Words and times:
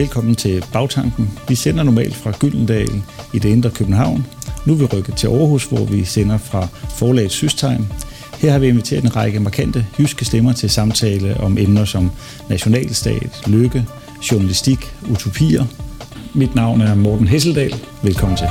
Velkommen 0.00 0.34
til 0.34 0.64
Bagtanken. 0.72 1.30
Vi 1.48 1.54
sender 1.54 1.82
normalt 1.82 2.14
fra 2.14 2.32
Gyldendal 2.40 3.02
i 3.34 3.38
det 3.38 3.48
indre 3.48 3.70
København. 3.70 4.26
Nu 4.66 4.72
er 4.72 4.76
vi 4.76 4.84
rykket 4.84 5.16
til 5.16 5.26
Aarhus, 5.26 5.64
hvor 5.64 5.84
vi 5.84 6.04
sender 6.04 6.38
fra 6.38 6.68
forlaget 6.96 7.30
Systegn. 7.30 7.92
Her 8.38 8.52
har 8.52 8.58
vi 8.58 8.68
inviteret 8.68 9.04
en 9.04 9.16
række 9.16 9.40
markante 9.40 9.86
jyske 9.98 10.24
stemmer 10.24 10.52
til 10.52 10.70
samtale 10.70 11.40
om 11.40 11.58
emner 11.58 11.84
som 11.84 12.10
nationalstat, 12.48 13.42
lykke, 13.46 13.86
journalistik, 14.32 14.94
utopier. 15.10 15.64
Mit 16.34 16.54
navn 16.54 16.80
er 16.80 16.94
Morten 16.94 17.28
Hesseldal. 17.28 17.74
Velkommen 18.02 18.36
til. 18.36 18.46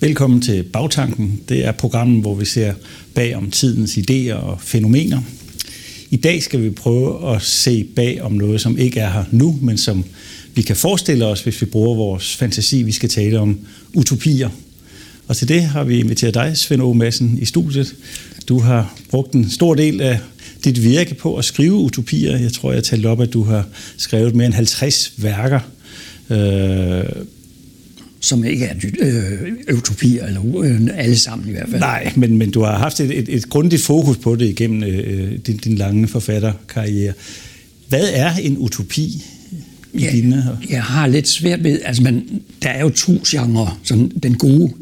Velkommen 0.00 0.42
til 0.42 0.62
Bagtanken. 0.62 1.40
Det 1.48 1.64
er 1.64 1.72
programmet, 1.72 2.20
hvor 2.20 2.34
vi 2.34 2.44
ser 2.44 2.74
bag 3.14 3.36
om 3.36 3.50
tidens 3.50 3.98
idéer 3.98 4.32
og 4.34 4.60
fænomener. 4.60 5.20
I 6.10 6.16
dag 6.16 6.42
skal 6.42 6.62
vi 6.62 6.70
prøve 6.70 7.34
at 7.34 7.42
se 7.42 7.84
bag 7.84 8.22
om 8.22 8.32
noget, 8.32 8.60
som 8.60 8.78
ikke 8.78 9.00
er 9.00 9.10
her 9.10 9.24
nu, 9.30 9.58
men 9.62 9.78
som 9.78 10.04
vi 10.54 10.62
kan 10.62 10.76
forestille 10.76 11.26
os, 11.26 11.42
hvis 11.42 11.60
vi 11.60 11.66
bruger 11.66 11.96
vores 11.96 12.36
fantasi. 12.36 12.82
Vi 12.82 12.92
skal 12.92 13.08
tale 13.08 13.40
om 13.40 13.58
utopier. 13.94 14.48
Og 15.28 15.36
til 15.36 15.48
det 15.48 15.62
har 15.62 15.84
vi 15.84 15.98
inviteret 15.98 16.34
dig, 16.34 16.56
Svend 16.56 16.82
O. 16.82 16.92
Madsen, 16.92 17.38
i 17.40 17.44
studiet. 17.44 17.94
Du 18.48 18.58
har 18.58 18.98
brugt 19.10 19.32
en 19.32 19.50
stor 19.50 19.74
del 19.74 20.00
af 20.00 20.18
dit 20.64 20.82
virke 20.82 21.14
på 21.14 21.36
at 21.36 21.44
skrive 21.44 21.74
utopier. 21.74 22.36
Jeg 22.36 22.52
tror, 22.52 22.72
jeg 22.72 22.84
talte 22.84 23.06
op, 23.06 23.20
at 23.20 23.32
du 23.32 23.42
har 23.42 23.66
skrevet 23.96 24.34
mere 24.34 24.46
end 24.46 24.54
50 24.54 25.12
værker. 25.16 25.60
Øh, 26.30 27.04
som 28.20 28.44
ikke 28.44 28.64
er 28.64 28.74
øh, 28.98 29.76
utopier, 29.76 30.26
eller 30.26 30.62
øh, 30.64 30.80
alle 30.94 31.18
sammen 31.18 31.48
i 31.48 31.52
hvert 31.52 31.68
fald. 31.68 31.80
Nej, 31.80 32.12
men, 32.16 32.38
men 32.38 32.50
du 32.50 32.62
har 32.62 32.78
haft 32.78 33.00
et, 33.00 33.18
et, 33.18 33.28
et 33.28 33.48
grundigt 33.48 33.82
fokus 33.82 34.16
på 34.16 34.36
det 34.36 34.48
igennem 34.48 34.82
øh, 34.82 35.38
din, 35.46 35.56
din 35.56 35.74
lange 35.74 36.08
forfatterkarriere. 36.08 37.12
Hvad 37.88 38.08
er 38.12 38.34
en 38.34 38.58
utopi 38.58 39.24
i 39.92 40.02
ja, 40.02 40.10
dine 40.12 40.42
her? 40.42 40.56
Jeg 40.70 40.82
har 40.82 41.06
lidt 41.06 41.28
svært 41.28 41.64
ved, 41.64 41.80
altså 41.84 42.02
man, 42.02 42.42
der 42.62 42.68
er 42.68 42.80
jo 42.80 42.90
to 42.90 43.20
genrer, 43.26 43.80
sådan 43.82 44.12
den 44.22 44.34
gode 44.34 44.72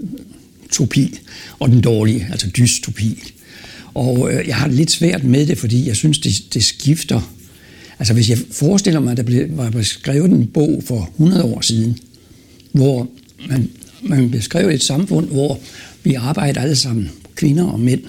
utopi 0.64 1.18
og 1.58 1.68
den 1.68 1.80
dårlige, 1.80 2.28
altså 2.30 2.50
dystopi. 2.56 3.22
Og 3.94 4.32
øh, 4.32 4.48
jeg 4.48 4.56
har 4.56 4.68
lidt 4.68 4.90
svært 4.90 5.24
med 5.24 5.46
det, 5.46 5.58
fordi 5.58 5.86
jeg 5.86 5.96
synes, 5.96 6.18
det, 6.18 6.54
det 6.54 6.64
skifter. 6.64 7.32
Altså 7.98 8.14
hvis 8.14 8.30
jeg 8.30 8.38
forestiller 8.50 9.00
mig, 9.00 9.10
at 9.10 9.16
der 9.16 9.22
blev, 9.22 9.46
var 9.50 9.82
skrevet 9.82 10.30
en 10.30 10.46
bog 10.46 10.82
for 10.86 11.10
100 11.18 11.44
år 11.44 11.60
siden, 11.60 11.98
hvor 12.72 13.08
man, 13.48 13.70
man 14.02 14.30
beskrev 14.30 14.68
et 14.68 14.82
samfund, 14.82 15.28
hvor 15.28 15.60
vi 16.04 16.14
arbejder 16.14 16.60
alle 16.60 16.76
sammen, 16.76 17.10
kvinder 17.34 17.64
og 17.64 17.80
mænd, 17.80 18.00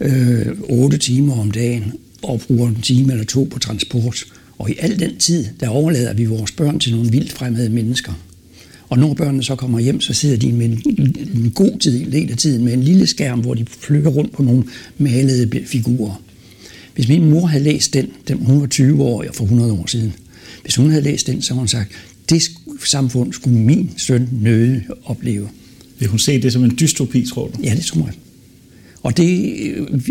øh, 0.00 0.46
8 0.60 0.98
timer 0.98 1.40
om 1.40 1.50
dagen, 1.50 1.92
og 2.22 2.40
bruger 2.40 2.68
en 2.68 2.80
time 2.82 3.12
eller 3.12 3.24
to 3.24 3.48
på 3.50 3.58
transport. 3.58 4.24
Og 4.58 4.70
i 4.70 4.74
al 4.78 5.00
den 5.00 5.16
tid, 5.16 5.46
der 5.60 5.68
overlader 5.68 6.14
vi 6.14 6.24
vores 6.24 6.52
børn 6.52 6.78
til 6.78 6.92
nogle 6.94 7.10
vildt 7.10 7.32
fremmede 7.32 7.68
mennesker. 7.68 8.12
Og 8.88 8.98
når 8.98 9.14
børnene 9.14 9.42
så 9.42 9.54
kommer 9.54 9.80
hjem, 9.80 10.00
så 10.00 10.14
sidder 10.14 10.36
de 10.36 10.52
med 10.52 10.66
en, 10.66 10.82
en 11.34 11.52
god 11.54 11.78
tid, 11.78 12.00
en 12.00 12.12
del 12.12 12.30
af 12.30 12.36
tiden, 12.36 12.64
med 12.64 12.72
en 12.72 12.82
lille 12.82 13.06
skærm, 13.06 13.40
hvor 13.40 13.54
de 13.54 13.64
flykker 13.80 14.10
rundt 14.10 14.32
på 14.32 14.42
nogle 14.42 14.64
malede 14.98 15.66
figurer. 15.66 16.22
Hvis 16.94 17.08
min 17.08 17.30
mor 17.30 17.46
havde 17.46 17.64
læst 17.64 17.94
den, 17.94 18.08
den 18.28 18.38
hun 18.38 18.60
var 18.60 18.66
20 18.66 19.02
år 19.02 19.24
for 19.32 19.44
100 19.44 19.72
år 19.72 19.86
siden, 19.86 20.12
hvis 20.62 20.76
hun 20.76 20.90
havde 20.90 21.02
læst 21.02 21.26
den, 21.26 21.42
så 21.42 21.52
havde 21.52 21.60
hun 21.60 21.68
sagt, 21.68 21.90
det 22.30 22.42
samfund 22.84 23.32
skulle 23.32 23.58
min 23.58 23.90
søn 23.96 24.28
nøde 24.32 24.82
opleve. 25.04 25.48
Vil 25.98 26.08
hun 26.08 26.18
se 26.18 26.42
det 26.42 26.52
som 26.52 26.64
en 26.64 26.76
dystopi, 26.80 27.26
tror 27.26 27.48
du? 27.48 27.62
Ja, 27.62 27.74
det 27.74 27.84
tror 27.84 28.00
jeg. 28.00 28.14
Og 29.02 29.16
det 29.16 29.56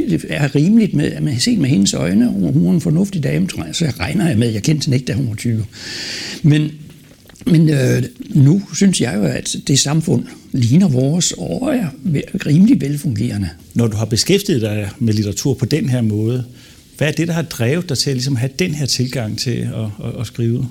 øh, 0.08 0.20
er 0.30 0.56
rimeligt 0.56 0.94
med, 0.94 1.22
med 1.22 1.40
set 1.40 1.60
med 1.60 1.70
hendes 1.70 1.94
øjne. 1.94 2.30
Hun 2.30 2.66
er 2.66 2.72
en 2.72 2.82
fornuftig 2.82 3.24
dame, 3.24 3.48
tror 3.48 3.66
jeg. 3.66 3.76
Så 3.76 3.86
jeg 3.86 4.00
regner 4.00 4.28
jeg 4.28 4.38
med, 4.38 4.48
at 4.48 4.54
jeg 4.54 4.64
kendte 4.64 4.86
hende 4.86 4.98
ikke, 4.98 5.06
da 5.06 5.14
hun 5.14 5.30
var 5.30 5.36
20. 5.36 5.66
Men, 6.44 6.72
men 7.46 7.70
øh, 7.70 8.04
nu 8.30 8.62
synes 8.76 9.02
jeg 9.02 9.16
jo, 9.16 9.24
at 9.24 9.56
det 9.68 9.80
samfund 9.80 10.24
ligner 10.52 10.88
vores 10.88 11.34
og 11.38 11.76
er 11.76 11.88
rimelig 12.46 12.82
velfungerende. 12.82 13.50
Når 13.74 13.88
du 13.88 13.98
har 13.98 14.06
beskæftiget 14.06 14.62
dig 14.62 14.90
med 15.00 15.14
litteratur 15.14 15.54
på 15.54 15.66
den 15.66 15.90
her 15.90 16.02
måde, 16.02 16.46
hvad 16.98 17.08
er 17.08 17.12
det, 17.12 17.28
der 17.28 17.34
har 17.34 17.42
drevet 17.42 17.90
dig 17.90 17.98
til 17.98 18.10
at 18.10 18.16
ligesom 18.16 18.36
have 18.36 18.52
den 18.60 18.76
her 18.76 18.86
tilgang 18.86 19.38
til 19.38 19.52
at, 19.52 20.08
at, 20.08 20.20
at 20.20 20.28
skrive? 20.28 20.68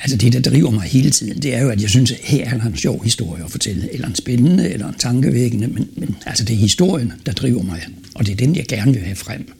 Altså 0.00 0.16
det, 0.16 0.32
der 0.32 0.40
driver 0.40 0.70
mig 0.70 0.82
hele 0.82 1.10
tiden, 1.10 1.42
det 1.42 1.54
er 1.54 1.62
jo, 1.62 1.68
at 1.68 1.82
jeg 1.82 1.90
synes, 1.90 2.10
at 2.10 2.18
her 2.22 2.44
er 2.50 2.66
en 2.66 2.76
sjov 2.76 3.04
historie 3.04 3.44
at 3.44 3.50
fortælle, 3.50 3.94
eller 3.94 4.08
en 4.08 4.14
spændende, 4.14 4.70
eller 4.70 4.88
en 4.88 4.94
tankevækkende, 4.98 5.66
men, 5.66 5.88
men 5.96 6.16
altså 6.26 6.44
det 6.44 6.54
er 6.54 6.58
historien, 6.58 7.12
der 7.26 7.32
driver 7.32 7.62
mig, 7.62 7.86
og 8.14 8.26
det 8.26 8.32
er 8.32 8.36
den, 8.36 8.56
jeg 8.56 8.66
gerne 8.66 8.92
vil 8.92 9.02
have 9.02 9.16
frem. 9.16 9.52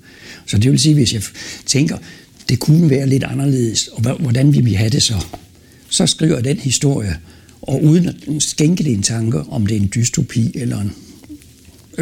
Så 0.47 0.59
det 0.59 0.71
vil 0.71 0.81
sige, 0.81 0.95
hvis 0.95 1.13
jeg 1.13 1.23
tænker, 1.67 1.99
det 2.49 2.59
kunne 2.59 2.91
være 2.91 3.07
lidt 3.07 3.25
anderledes, 3.25 3.89
og 3.89 4.17
hvordan 4.17 4.65
vi 4.65 4.73
have 4.73 4.91
det 4.91 5.03
så, 5.03 5.25
så 5.89 6.07
skriver 6.07 6.35
jeg 6.35 6.45
den 6.45 6.57
historie, 6.57 7.17
og 7.63 7.85
uden 7.85 8.09
at 8.09 8.15
skænke 8.39 8.85
det 8.85 8.93
en 8.93 9.03
tanke, 9.03 9.39
om 9.39 9.67
det 9.67 9.77
er 9.77 9.81
en 9.81 9.91
dystopi 9.95 10.51
eller 10.55 10.81
en 10.81 10.93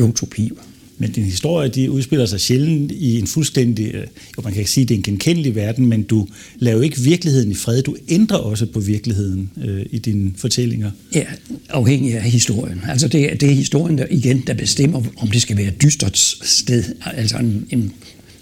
utopi. 0.03 0.53
Men 0.99 1.12
din 1.12 1.25
historie, 1.25 1.69
de 1.69 1.91
udspiller 1.91 2.27
sig 2.27 2.41
sjældent 2.41 2.93
i 2.93 3.19
en 3.19 3.27
fuldstændig, 3.27 3.95
øh, 3.95 4.07
jo 4.37 4.43
man 4.43 4.53
kan 4.53 4.61
ikke 4.61 4.71
sige, 4.71 4.84
det 4.84 4.95
er 4.95 4.99
en 4.99 5.03
genkendelig 5.03 5.55
verden, 5.55 5.87
men 5.87 6.03
du 6.03 6.29
laver 6.59 6.83
ikke 6.83 7.01
virkeligheden 7.01 7.51
i 7.51 7.55
fred. 7.55 7.83
Du 7.83 7.97
ændrer 8.09 8.37
også 8.37 8.67
på 8.67 8.81
virkeligheden 8.81 9.51
øh, 9.65 9.87
i 9.91 9.99
dine 9.99 10.33
fortællinger. 10.37 10.91
Ja, 11.15 11.25
afhængig 11.69 12.15
af 12.15 12.31
historien. 12.31 12.81
Altså 12.89 13.09
det, 13.09 13.41
det 13.41 13.51
er 13.51 13.55
historien, 13.55 13.99
der 13.99 14.07
igen, 14.11 14.43
der 14.47 14.55
bestemmer, 14.55 15.03
om 15.17 15.29
det 15.29 15.43
skal 15.43 15.57
være 15.57 15.69
et 15.69 15.83
dystert 15.83 16.19
sted, 16.43 16.84
altså 17.05 17.37
en, 17.37 17.67
en 17.71 17.93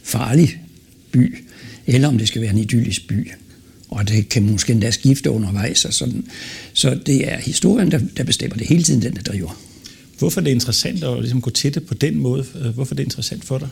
farlig 0.03 0.59
by, 1.13 1.37
eller 1.87 2.09
om 2.09 2.19
det 2.19 2.29
skal 2.29 2.43
være 2.43 2.51
en 2.51 2.59
idyllisk 2.59 3.09
by. 3.09 3.31
Og 3.89 4.09
det 4.09 4.29
kan 4.29 4.43
måske 4.43 4.73
endda 4.73 4.91
skifte 4.91 5.31
undervejs. 5.31 5.85
Og 5.85 5.95
sådan. 5.95 6.25
Så 6.73 6.99
det 7.07 7.33
er 7.33 7.39
historien, 7.39 7.91
der, 7.91 8.01
der 8.17 8.25
bestemmer 8.25 8.57
det 8.57 8.67
hele 8.67 8.83
tiden, 8.83 9.03
den 9.03 9.15
der 9.17 9.23
driver. 9.23 9.61
Hvorfor 10.25 10.41
er 10.41 10.45
det 10.45 10.51
interessant 10.51 11.05
at 11.05 11.21
ligesom 11.21 11.41
gå 11.41 11.51
til 11.51 11.75
det 11.75 11.87
på 11.87 11.95
den 11.95 12.19
måde? 12.19 12.45
Øh, 12.61 12.75
hvorfor 12.75 12.95
er 12.95 12.97
det 12.97 13.05
interessant 13.05 13.45
for 13.45 13.59
dig? 13.59 13.69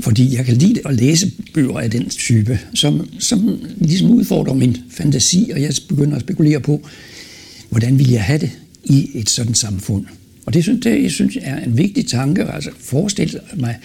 Fordi 0.00 0.36
jeg 0.36 0.44
kan 0.44 0.56
lide 0.56 0.80
at 0.84 0.94
læse 0.94 1.32
bøger 1.54 1.78
af 1.78 1.90
den 1.90 2.10
type, 2.10 2.58
som, 2.74 3.08
som 3.18 3.60
ligesom 3.76 4.10
udfordrer 4.10 4.54
min 4.54 4.76
fantasi, 4.90 5.50
og 5.52 5.62
jeg 5.62 5.74
begynder 5.88 6.16
at 6.16 6.22
spekulere 6.22 6.60
på, 6.60 6.88
hvordan 7.70 7.98
vil 7.98 8.10
jeg 8.10 8.24
have 8.24 8.38
det 8.38 8.50
i 8.84 9.10
et 9.14 9.30
sådan 9.30 9.54
samfund. 9.54 10.06
Og 10.46 10.54
det 10.54 10.62
synes, 10.62 10.80
det, 10.84 11.02
jeg 11.02 11.10
synes 11.10 11.38
er 11.40 11.64
en 11.64 11.76
vigtig 11.76 12.06
tanke, 12.06 12.44
altså 12.44 12.70
forestille 12.80 13.40
mig, 13.56 13.78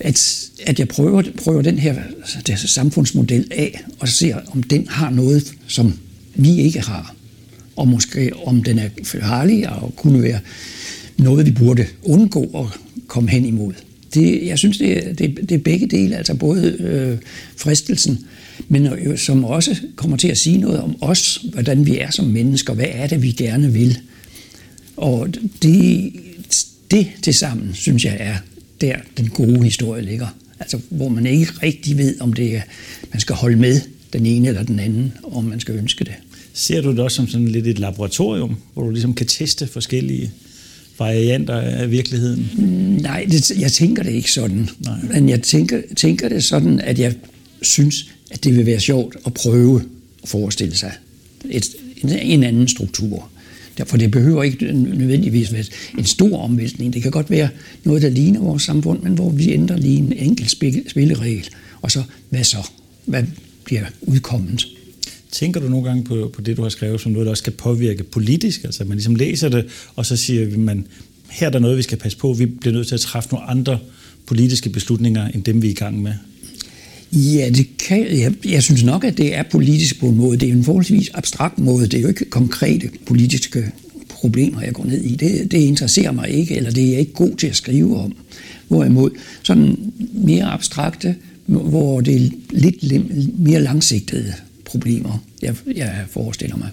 at, 0.00 0.48
at 0.62 0.78
jeg 0.78 0.88
prøver, 0.88 1.22
prøver 1.44 1.62
den 1.62 1.78
her 1.78 1.94
altså, 2.18 2.38
der 2.46 2.56
samfundsmodel 2.56 3.46
af, 3.50 3.84
og 3.98 4.08
ser, 4.08 4.36
om 4.52 4.62
den 4.62 4.88
har 4.88 5.10
noget, 5.10 5.54
som 5.66 5.98
vi 6.34 6.56
ikke 6.56 6.80
har. 6.80 7.14
Og 7.76 7.88
måske 7.88 8.32
om 8.44 8.62
den 8.62 8.78
er 8.78 8.88
farlig 9.04 9.68
og 9.68 9.96
kunne 9.96 10.22
være 10.22 10.40
noget, 11.18 11.46
vi 11.46 11.50
burde 11.50 11.86
undgå 12.02 12.42
at 12.54 12.80
komme 13.06 13.30
hen 13.30 13.44
imod. 13.44 13.72
Det, 14.14 14.46
jeg 14.46 14.58
synes, 14.58 14.78
det 14.78 15.08
er, 15.08 15.12
det, 15.12 15.36
det 15.48 15.52
er 15.52 15.58
begge 15.58 15.86
dele, 15.86 16.16
altså 16.16 16.34
både 16.34 16.76
øh, 16.80 17.18
fristelsen, 17.56 18.18
men 18.68 18.86
jo, 18.86 19.16
som 19.16 19.44
også 19.44 19.76
kommer 19.96 20.16
til 20.16 20.28
at 20.28 20.38
sige 20.38 20.58
noget 20.58 20.80
om 20.80 20.96
os, 21.00 21.44
hvordan 21.52 21.86
vi 21.86 21.98
er 21.98 22.10
som 22.10 22.24
mennesker, 22.24 22.74
hvad 22.74 22.86
er 22.90 23.06
det, 23.06 23.22
vi 23.22 23.30
gerne 23.30 23.72
vil. 23.72 23.98
Og 24.96 25.28
det, 25.62 26.12
det 26.90 27.06
til 27.22 27.34
sammen, 27.34 27.74
synes 27.74 28.04
jeg, 28.04 28.16
er 28.20 28.36
der 28.80 28.96
den 29.16 29.28
gode 29.28 29.64
historie 29.64 30.02
ligger. 30.02 30.26
Altså, 30.60 30.80
hvor 30.90 31.08
man 31.08 31.26
ikke 31.26 31.52
rigtig 31.62 31.98
ved, 31.98 32.20
om 32.20 32.32
det 32.32 32.56
er, 32.56 32.60
man 33.12 33.20
skal 33.20 33.34
holde 33.34 33.56
med 33.56 33.80
den 34.12 34.26
ene 34.26 34.48
eller 34.48 34.62
den 34.62 34.78
anden, 34.78 35.12
om 35.22 35.44
man 35.44 35.60
skal 35.60 35.74
ønske 35.74 36.04
det. 36.04 36.14
Ser 36.52 36.80
du 36.80 36.90
det 36.90 36.98
også 36.98 37.16
som 37.16 37.28
sådan 37.28 37.48
lidt 37.48 37.66
et 37.66 37.78
laboratorium, 37.78 38.56
hvor 38.74 38.82
du 38.82 38.90
ligesom 38.90 39.14
kan 39.14 39.26
teste 39.26 39.66
forskellige 39.66 40.32
varianter 40.98 41.54
af 41.54 41.90
virkeligheden? 41.90 42.50
Nej, 43.02 43.26
det, 43.30 43.50
jeg 43.50 43.72
tænker 43.72 44.02
det 44.02 44.12
ikke 44.12 44.32
sådan. 44.32 44.68
Nej. 44.80 44.98
Men 45.12 45.28
jeg 45.28 45.42
tænker, 45.42 45.80
tænker 45.96 46.28
det 46.28 46.44
sådan, 46.44 46.80
at 46.80 46.98
jeg 46.98 47.14
synes, 47.62 48.10
at 48.30 48.44
det 48.44 48.56
vil 48.56 48.66
være 48.66 48.80
sjovt 48.80 49.16
at 49.26 49.34
prøve 49.34 49.82
at 50.22 50.28
forestille 50.28 50.76
sig 50.76 50.92
et, 51.50 51.66
en, 52.02 52.08
en 52.08 52.42
anden 52.42 52.68
struktur. 52.68 53.30
For 53.86 53.96
det 53.96 54.10
behøver 54.10 54.42
ikke 54.42 54.72
nødvendigvis 54.72 55.52
være 55.52 55.64
en 55.98 56.04
stor 56.04 56.38
omvæltning. 56.38 56.92
Det 56.94 57.02
kan 57.02 57.10
godt 57.10 57.30
være 57.30 57.48
noget, 57.84 58.02
der 58.02 58.08
ligner 58.08 58.40
vores 58.40 58.62
samfund, 58.62 59.02
men 59.02 59.12
hvor 59.12 59.30
vi 59.30 59.52
ændrer 59.52 59.76
lige 59.76 59.98
en 59.98 60.12
enkelt 60.12 60.50
spilleregel. 60.90 61.48
Og 61.82 61.90
så, 61.90 62.02
hvad 62.30 62.44
så? 62.44 62.68
Hvad 63.04 63.24
bliver 63.64 63.84
udkommet? 64.02 64.66
Tænker 65.36 65.60
du 65.60 65.68
nogle 65.68 65.88
gange 65.88 66.04
på, 66.04 66.30
på 66.34 66.40
det, 66.40 66.56
du 66.56 66.62
har 66.62 66.68
skrevet, 66.68 67.00
som 67.00 67.12
noget, 67.12 67.26
der 67.26 67.30
også 67.30 67.40
skal 67.40 67.52
påvirke 67.52 68.02
politisk? 68.02 68.64
Altså, 68.64 68.82
at 68.82 68.88
man 68.88 68.96
ligesom 68.96 69.14
læser 69.14 69.48
det, 69.48 69.64
og 69.96 70.06
så 70.06 70.16
siger 70.16 70.58
man, 70.58 70.86
her 71.30 71.46
er 71.46 71.50
der 71.50 71.58
noget, 71.58 71.76
vi 71.76 71.82
skal 71.82 71.98
passe 71.98 72.18
på. 72.18 72.32
Vi 72.32 72.46
bliver 72.46 72.74
nødt 72.74 72.88
til 72.88 72.94
at 72.94 73.00
træffe 73.00 73.28
nogle 73.32 73.50
andre 73.50 73.78
politiske 74.26 74.70
beslutninger, 74.70 75.28
end 75.28 75.44
dem, 75.44 75.62
vi 75.62 75.66
er 75.66 75.70
i 75.70 75.74
gang 75.74 76.02
med. 76.02 76.12
Ja, 77.12 77.50
det 77.54 77.66
kan, 77.78 78.18
jeg, 78.18 78.32
jeg 78.44 78.62
synes 78.62 78.84
nok, 78.84 79.04
at 79.04 79.16
det 79.16 79.34
er 79.34 79.42
politisk 79.42 80.00
på 80.00 80.06
en 80.08 80.16
måde. 80.16 80.38
Det 80.38 80.48
er 80.48 80.52
en 80.52 80.64
forholdsvis 80.64 81.10
abstrakt 81.14 81.58
måde. 81.58 81.86
Det 81.86 81.94
er 81.94 82.00
jo 82.02 82.08
ikke 82.08 82.24
konkrete 82.24 82.88
politiske 83.06 83.64
problemer, 84.08 84.62
jeg 84.62 84.72
går 84.72 84.84
ned 84.84 85.02
i. 85.02 85.16
Det, 85.16 85.52
det 85.52 85.58
interesserer 85.58 86.12
mig 86.12 86.30
ikke, 86.30 86.56
eller 86.56 86.70
det 86.70 86.84
er 86.84 86.90
jeg 86.90 87.00
ikke 87.00 87.12
god 87.12 87.36
til 87.36 87.46
at 87.46 87.56
skrive 87.56 87.96
om. 87.96 88.16
Hvorimod 88.68 89.10
sådan 89.42 89.92
mere 90.12 90.44
abstrakte, 90.44 91.14
hvor 91.46 92.00
det 92.00 92.16
er 92.16 92.30
lidt 92.50 93.38
mere 93.38 93.62
langsigtede 93.62 94.34
problemer, 94.76 95.24
jeg, 95.42 95.54
jeg 95.74 96.04
forestiller 96.10 96.56
mig. 96.56 96.68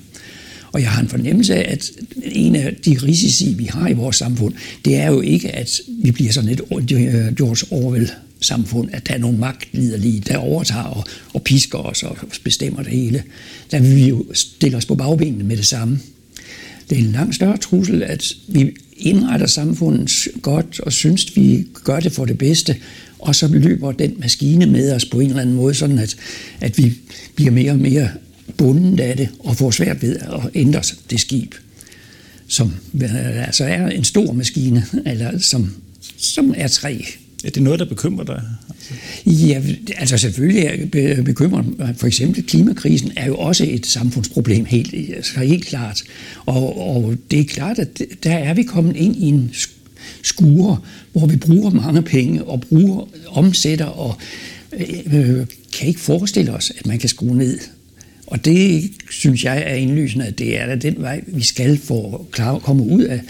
Og 0.71 0.81
jeg 0.81 0.89
har 0.89 1.01
en 1.01 1.07
fornemmelse 1.07 1.55
af, 1.55 1.71
at 1.71 1.91
en 2.23 2.55
af 2.55 2.75
de 2.85 2.97
risici, 3.03 3.53
vi 3.53 3.65
har 3.65 3.87
i 3.87 3.93
vores 3.93 4.15
samfund, 4.15 4.53
det 4.85 4.95
er 4.95 5.07
jo 5.07 5.21
ikke, 5.21 5.51
at 5.51 5.81
vi 6.03 6.11
bliver 6.11 6.31
sådan 6.31 6.49
et 6.49 6.61
øh, 6.71 7.35
George 7.35 7.83
Orwell 7.83 8.11
samfund, 8.41 8.89
at 8.93 9.07
der 9.07 9.13
er 9.13 9.17
nogle 9.17 9.37
magtliderlige, 9.37 10.19
der 10.19 10.37
overtager 10.37 10.83
og, 10.83 11.03
og 11.33 11.41
pisker 11.41 11.77
os 11.77 12.03
og 12.03 12.17
bestemmer 12.43 12.83
det 12.83 12.91
hele. 12.91 13.23
Der 13.71 13.79
vil 13.79 13.95
vi 13.95 14.07
jo 14.07 14.25
stille 14.33 14.77
os 14.77 14.85
på 14.85 14.95
bagbenene 14.95 15.43
med 15.43 15.57
det 15.57 15.65
samme. 15.65 15.99
Det 16.89 16.97
er 16.97 17.01
en 17.01 17.11
langt 17.11 17.35
større 17.35 17.57
trussel, 17.57 18.03
at 18.03 18.33
vi 18.47 18.71
indretter 18.97 19.47
samfundet 19.47 20.27
godt 20.41 20.79
og 20.79 20.93
synes, 20.93 21.35
vi 21.35 21.67
gør 21.83 21.99
det 21.99 22.11
for 22.11 22.25
det 22.25 22.37
bedste, 22.37 22.75
og 23.23 23.35
så 23.35 23.47
løber 23.47 23.91
den 23.91 24.13
maskine 24.19 24.65
med 24.65 24.93
os 24.93 25.05
på 25.05 25.19
en 25.19 25.29
eller 25.29 25.41
anden 25.41 25.55
måde, 25.55 25.73
sådan 25.73 25.99
at, 25.99 26.15
at 26.61 26.77
vi 26.77 26.93
bliver 27.35 27.51
mere 27.51 27.71
og 27.71 27.79
mere 27.79 28.09
bundet 28.57 28.99
af 28.99 29.17
det 29.17 29.29
og 29.39 29.57
får 29.57 29.71
svært 29.71 30.01
ved 30.01 30.15
at 30.15 30.49
ændre 30.53 30.81
det 31.09 31.19
skib, 31.19 31.55
som 32.47 32.73
altså 33.45 33.65
er 33.65 33.87
en 33.87 34.03
stor 34.03 34.33
maskine, 34.33 34.85
eller 35.05 35.39
som, 35.39 35.73
som 36.17 36.53
er 36.57 36.67
træ. 36.67 36.97
Er 37.43 37.49
det 37.49 37.63
noget, 37.63 37.79
der 37.79 37.85
bekymrer 37.85 38.23
dig? 38.23 38.41
Ja, 39.25 39.61
altså 39.97 40.17
selvfølgelig 40.17 40.89
er 40.93 41.21
bekymret. 41.21 41.65
For 41.97 42.07
eksempel 42.07 42.43
klimakrisen 42.43 43.11
er 43.15 43.27
jo 43.27 43.35
også 43.35 43.65
et 43.69 43.85
samfundsproblem, 43.85 44.65
helt, 44.65 45.15
altså 45.15 45.39
helt 45.39 45.65
klart. 45.65 46.03
Og, 46.45 46.95
og 46.95 47.15
det 47.31 47.39
er 47.39 47.43
klart, 47.43 47.79
at 47.79 48.01
der 48.23 48.33
er 48.33 48.53
vi 48.53 48.63
kommet 48.63 48.95
ind 48.95 49.15
i 49.15 49.27
en 49.27 49.51
skure, 50.23 50.77
hvor 51.11 51.25
vi 51.25 51.35
bruger 51.35 51.69
mange 51.69 52.01
penge 52.01 52.43
og 52.43 52.61
bruger, 52.61 53.07
omsætter 53.27 53.85
og 53.85 54.17
øh, 54.73 55.39
øh, 55.39 55.45
kan 55.73 55.87
ikke 55.87 55.99
forestille 55.99 56.53
os, 56.53 56.71
at 56.77 56.85
man 56.85 56.99
kan 56.99 57.09
skrue 57.09 57.37
ned. 57.37 57.59
Og 58.27 58.45
det 58.45 58.91
synes 59.09 59.43
jeg 59.43 59.63
er 59.65 59.75
indlysende, 59.75 60.25
at 60.25 60.39
det 60.39 60.59
er 60.59 60.65
da 60.65 60.75
den 60.75 60.95
vej, 60.97 61.23
vi 61.27 61.43
skal 61.43 61.77
for 61.77 62.27
at 62.39 62.61
komme 62.61 62.83
ud 62.83 63.03
af 63.03 63.21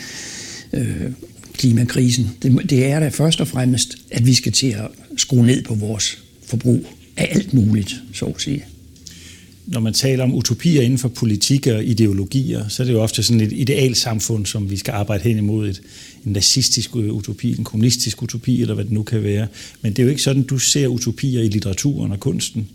øh, 0.74 1.12
klimakrisen. 1.54 2.30
Det, 2.42 2.70
det 2.70 2.86
er 2.86 3.00
da 3.00 3.08
først 3.08 3.42
og 3.42 3.48
fremmest, 3.48 3.98
at 4.12 4.26
vi 4.26 4.34
skal 4.34 4.52
til 4.52 4.68
at 4.68 4.88
skrue 5.18 5.46
ned 5.46 5.64
på 5.64 5.76
vores 5.76 6.24
forbrug 6.46 6.86
af 7.18 7.30
alt 7.32 7.54
muligt, 7.54 7.96
så 8.14 8.26
at 8.26 8.42
sige. 8.42 8.66
Når 9.66 9.80
man 9.80 9.94
taler 9.94 10.24
om 10.24 10.34
utopier 10.34 10.82
inden 10.82 11.00
for 11.00 11.08
politik 11.08 11.68
og 11.68 11.86
ideologier, 11.86 12.68
så 12.68 12.84
er 12.84 12.88
det 12.88 12.94
jo 12.94 13.02
ofte 13.02 13.24
sådan 13.24 13.42
et 13.42 13.54
idealsamfund, 13.54 14.46
som 14.46 14.70
vi 14.70 14.78
skal 14.78 14.92
arbejde 14.92 15.24
hen 15.24 15.38
imod. 15.38 15.70
Et, 15.70 15.82
en 16.26 16.32
nazistisk 16.32 16.96
øh, 16.96 17.14
utopi, 17.14 17.58
en 17.58 17.64
kommunistisk 17.64 18.24
utopi, 18.24 18.62
eller 18.62 18.74
hvad 18.74 18.84
det 18.84 18.92
nu 18.92 19.04
kan 19.04 19.24
være. 19.24 19.48
Men 19.82 19.94
det 19.94 20.00
er 20.00 20.04
jo 20.04 20.10
ikke 20.10 20.22
sådan, 20.22 20.44
du 20.44 20.58
ser 20.58 20.88
utopier 20.88 21.42
i 21.42 21.48
litteraturen 21.48 22.12
og 22.12 22.20
kunsten. 22.20 22.68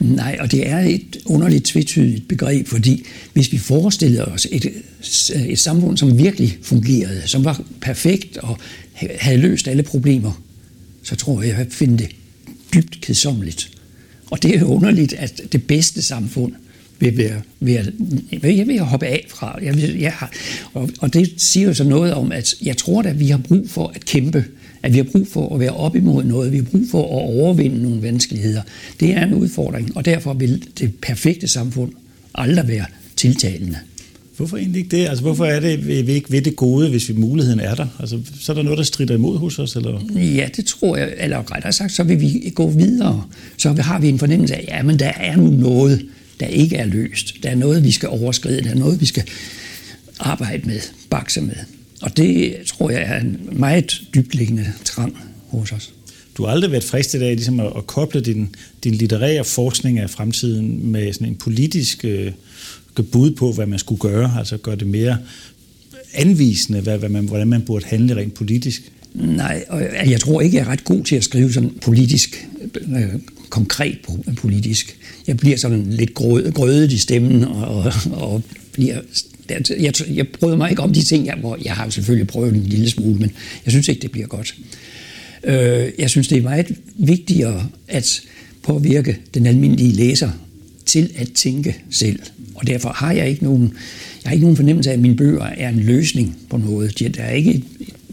Nej, 0.00 0.36
og 0.40 0.52
det 0.52 0.68
er 0.68 0.78
et 0.78 1.16
underligt 1.26 1.64
tvetydigt 1.64 2.28
begreb, 2.28 2.66
fordi 2.66 3.04
hvis 3.32 3.52
vi 3.52 3.58
forestiller 3.58 4.24
os 4.24 4.46
et, 4.50 4.72
et 5.46 5.58
samfund, 5.58 5.96
som 5.96 6.18
virkelig 6.18 6.58
fungerede, 6.62 7.22
som 7.26 7.44
var 7.44 7.62
perfekt 7.80 8.36
og 8.36 8.58
havde 8.94 9.38
løst 9.38 9.68
alle 9.68 9.82
problemer, 9.82 10.42
så 11.02 11.16
tror 11.16 11.42
jeg, 11.42 11.52
at 11.52 11.58
jeg 11.58 11.66
finder 11.70 11.96
det 11.96 12.08
dybt 12.74 13.00
kedsommeligt. 13.00 13.70
Og 14.34 14.42
det 14.42 14.54
er 14.54 14.58
jo 14.58 14.66
underligt, 14.66 15.12
at 15.12 15.42
det 15.52 15.66
bedste 15.66 16.02
samfund 16.02 16.52
vil 16.98 17.16
være, 17.16 17.40
vil 17.60 18.56
jeg 18.56 18.66
vil 18.66 18.78
hoppe 18.78 19.06
af 19.06 19.26
fra. 19.28 19.58
Jeg 19.62 19.74
vil, 19.74 19.98
jeg 19.98 20.12
har, 20.12 20.32
og, 20.72 20.90
og 21.00 21.14
det 21.14 21.34
siger 21.36 21.66
jo 21.66 21.74
så 21.74 21.84
noget 21.84 22.14
om, 22.14 22.32
at 22.32 22.54
jeg 22.62 22.76
tror 22.76 23.02
at 23.02 23.20
vi 23.20 23.26
har 23.26 23.38
brug 23.38 23.70
for 23.70 23.92
at 23.94 24.04
kæmpe 24.04 24.44
at 24.82 24.92
vi 24.92 24.96
har 24.96 25.04
brug 25.04 25.26
for 25.28 25.54
at 25.54 25.60
være 25.60 25.70
op 25.70 25.96
imod 25.96 26.24
noget, 26.24 26.52
vi 26.52 26.56
har 26.56 26.64
brug 26.64 26.82
for 26.90 27.02
at 27.02 27.36
overvinde 27.36 27.82
nogle 27.82 28.02
vanskeligheder. 28.02 28.62
Det 29.00 29.10
er 29.10 29.26
en 29.26 29.34
udfordring, 29.34 29.96
og 29.96 30.04
derfor 30.04 30.34
vil 30.34 30.68
det 30.78 30.94
perfekte 31.02 31.48
samfund 31.48 31.92
aldrig 32.34 32.68
være 32.68 32.84
tiltalende. 33.16 33.78
Hvorfor 34.36 34.56
egentlig 34.56 34.78
ikke 34.78 34.96
det? 34.96 35.08
Altså, 35.08 35.22
hvorfor 35.22 35.44
er 35.44 35.60
det, 35.60 35.86
vi 36.06 36.12
ikke 36.12 36.32
ved 36.32 36.42
det 36.42 36.56
gode, 36.56 36.90
hvis 36.90 37.08
vi 37.08 37.14
muligheden 37.14 37.60
er 37.60 37.74
der? 37.74 37.86
Altså, 38.00 38.18
så 38.40 38.52
er 38.52 38.56
der 38.56 38.62
noget, 38.62 38.78
der 38.78 38.84
strider 38.84 39.14
imod 39.14 39.38
hos 39.38 39.58
os? 39.58 39.76
Eller? 39.76 40.00
Ja, 40.14 40.48
det 40.56 40.66
tror 40.66 40.96
jeg. 40.96 41.14
Eller 41.18 41.52
rettere 41.52 41.72
sagt, 41.72 41.92
så 41.92 42.02
vil 42.02 42.20
vi 42.20 42.52
gå 42.54 42.70
videre. 42.70 43.24
Så 43.56 43.72
har 43.72 43.98
vi 43.98 44.08
en 44.08 44.18
fornemmelse 44.18 44.54
af, 44.54 44.64
at 44.68 44.86
ja, 44.86 44.92
der 44.92 45.12
er 45.16 45.36
nu 45.36 45.50
noget, 45.50 46.06
der 46.40 46.46
ikke 46.46 46.76
er 46.76 46.86
løst. 46.86 47.34
Der 47.42 47.50
er 47.50 47.54
noget, 47.54 47.84
vi 47.84 47.90
skal 47.90 48.08
overskride. 48.08 48.62
Der 48.62 48.70
er 48.70 48.74
noget, 48.74 49.00
vi 49.00 49.06
skal 49.06 49.22
arbejde 50.18 50.66
med, 50.66 50.80
bakse 51.10 51.40
med. 51.40 51.56
Og 52.02 52.16
det 52.16 52.56
tror 52.66 52.90
jeg 52.90 53.02
er 53.02 53.20
en 53.20 53.40
meget 53.52 54.02
dybtliggende 54.14 54.72
trang 54.84 55.16
hos 55.48 55.72
os. 55.72 55.92
Du 56.36 56.44
har 56.44 56.52
aldrig 56.52 56.70
været 56.70 56.84
fristet 56.84 57.22
af 57.22 57.36
ligesom 57.36 57.60
at, 57.60 57.72
at 57.76 57.86
koble 57.86 58.20
din, 58.20 58.54
din 58.84 58.94
litterære 58.94 59.44
forskning 59.44 59.98
af 59.98 60.10
fremtiden 60.10 60.92
med 60.92 61.12
sådan 61.12 61.28
en 61.28 61.36
politisk 61.36 62.04
øh, 62.04 62.32
bud 63.02 63.30
på, 63.30 63.52
hvad 63.52 63.66
man 63.66 63.78
skulle 63.78 64.00
gøre, 64.00 64.34
altså 64.38 64.56
gøre 64.56 64.76
det 64.76 64.86
mere 64.86 65.18
anvisende, 66.14 66.80
hvad, 66.80 66.98
hvad 66.98 67.08
man, 67.08 67.24
hvordan 67.24 67.48
man 67.48 67.62
burde 67.62 67.86
handle 67.86 68.16
rent 68.16 68.34
politisk? 68.34 68.92
Nej, 69.14 69.64
og 69.68 70.10
jeg 70.10 70.20
tror 70.20 70.40
ikke, 70.40 70.56
jeg 70.56 70.62
er 70.62 70.68
ret 70.68 70.84
god 70.84 71.04
til 71.04 71.16
at 71.16 71.24
skrive 71.24 71.52
sådan 71.52 71.70
politisk, 71.82 72.48
øh, 72.86 73.20
konkret 73.48 73.98
politisk. 74.36 74.98
Jeg 75.26 75.36
bliver 75.36 75.56
sådan 75.56 75.86
lidt 75.90 76.14
grød, 76.14 76.52
grødet 76.52 76.92
i 76.92 76.98
stemmen 76.98 77.44
og, 77.44 77.92
og 78.12 78.42
bliver 78.72 79.00
jeg, 79.48 79.92
jeg 80.14 80.28
bryder 80.28 80.56
mig 80.56 80.70
ikke 80.70 80.82
om 80.82 80.92
de 80.92 81.02
ting, 81.02 81.26
jeg, 81.26 81.36
hvor 81.40 81.58
jeg 81.64 81.72
har 81.72 81.90
selvfølgelig 81.90 82.26
prøvet 82.26 82.54
en 82.54 82.62
lille 82.62 82.90
smule, 82.90 83.14
men 83.14 83.30
jeg 83.64 83.72
synes 83.72 83.88
ikke, 83.88 84.02
det 84.02 84.10
bliver 84.10 84.26
godt. 84.26 84.54
Øh, 85.44 85.88
jeg 85.98 86.10
synes, 86.10 86.28
det 86.28 86.38
er 86.38 86.42
meget 86.42 86.76
vigtigere 86.94 87.66
at 87.88 88.22
påvirke 88.62 89.18
den 89.34 89.46
almindelige 89.46 89.92
læser 89.92 90.30
til 90.86 91.10
at 91.16 91.32
tænke 91.32 91.76
selv. 91.90 92.18
Og 92.54 92.66
derfor 92.66 92.88
har 92.88 93.12
jeg 93.12 93.28
ikke 93.28 93.44
nogen, 93.44 93.62
jeg 94.24 94.30
har 94.30 94.32
ikke 94.32 94.44
nogen 94.44 94.56
fornemmelse 94.56 94.90
af, 94.90 94.94
at 94.94 95.00
mine 95.00 95.16
bøger 95.16 95.44
er 95.44 95.68
en 95.68 95.80
løsning 95.80 96.36
på 96.50 96.56
noget. 96.56 96.98
Der 97.16 97.22
er 97.22 97.32
ikke 97.32 97.54
et, 97.54 97.64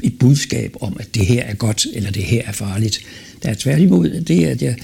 et 0.03 0.19
budskab 0.19 0.75
om, 0.81 0.97
at 0.99 1.15
det 1.15 1.25
her 1.25 1.43
er 1.43 1.53
godt, 1.53 1.87
eller 1.93 2.11
det 2.11 2.23
her 2.23 2.41
er 2.45 2.51
farligt. 2.51 3.01
Der 3.43 3.49
er 3.49 3.53
tværtimod, 3.53 4.21
det 4.21 4.45
er, 4.45 4.49
at 4.49 4.61
jeg 4.61 4.75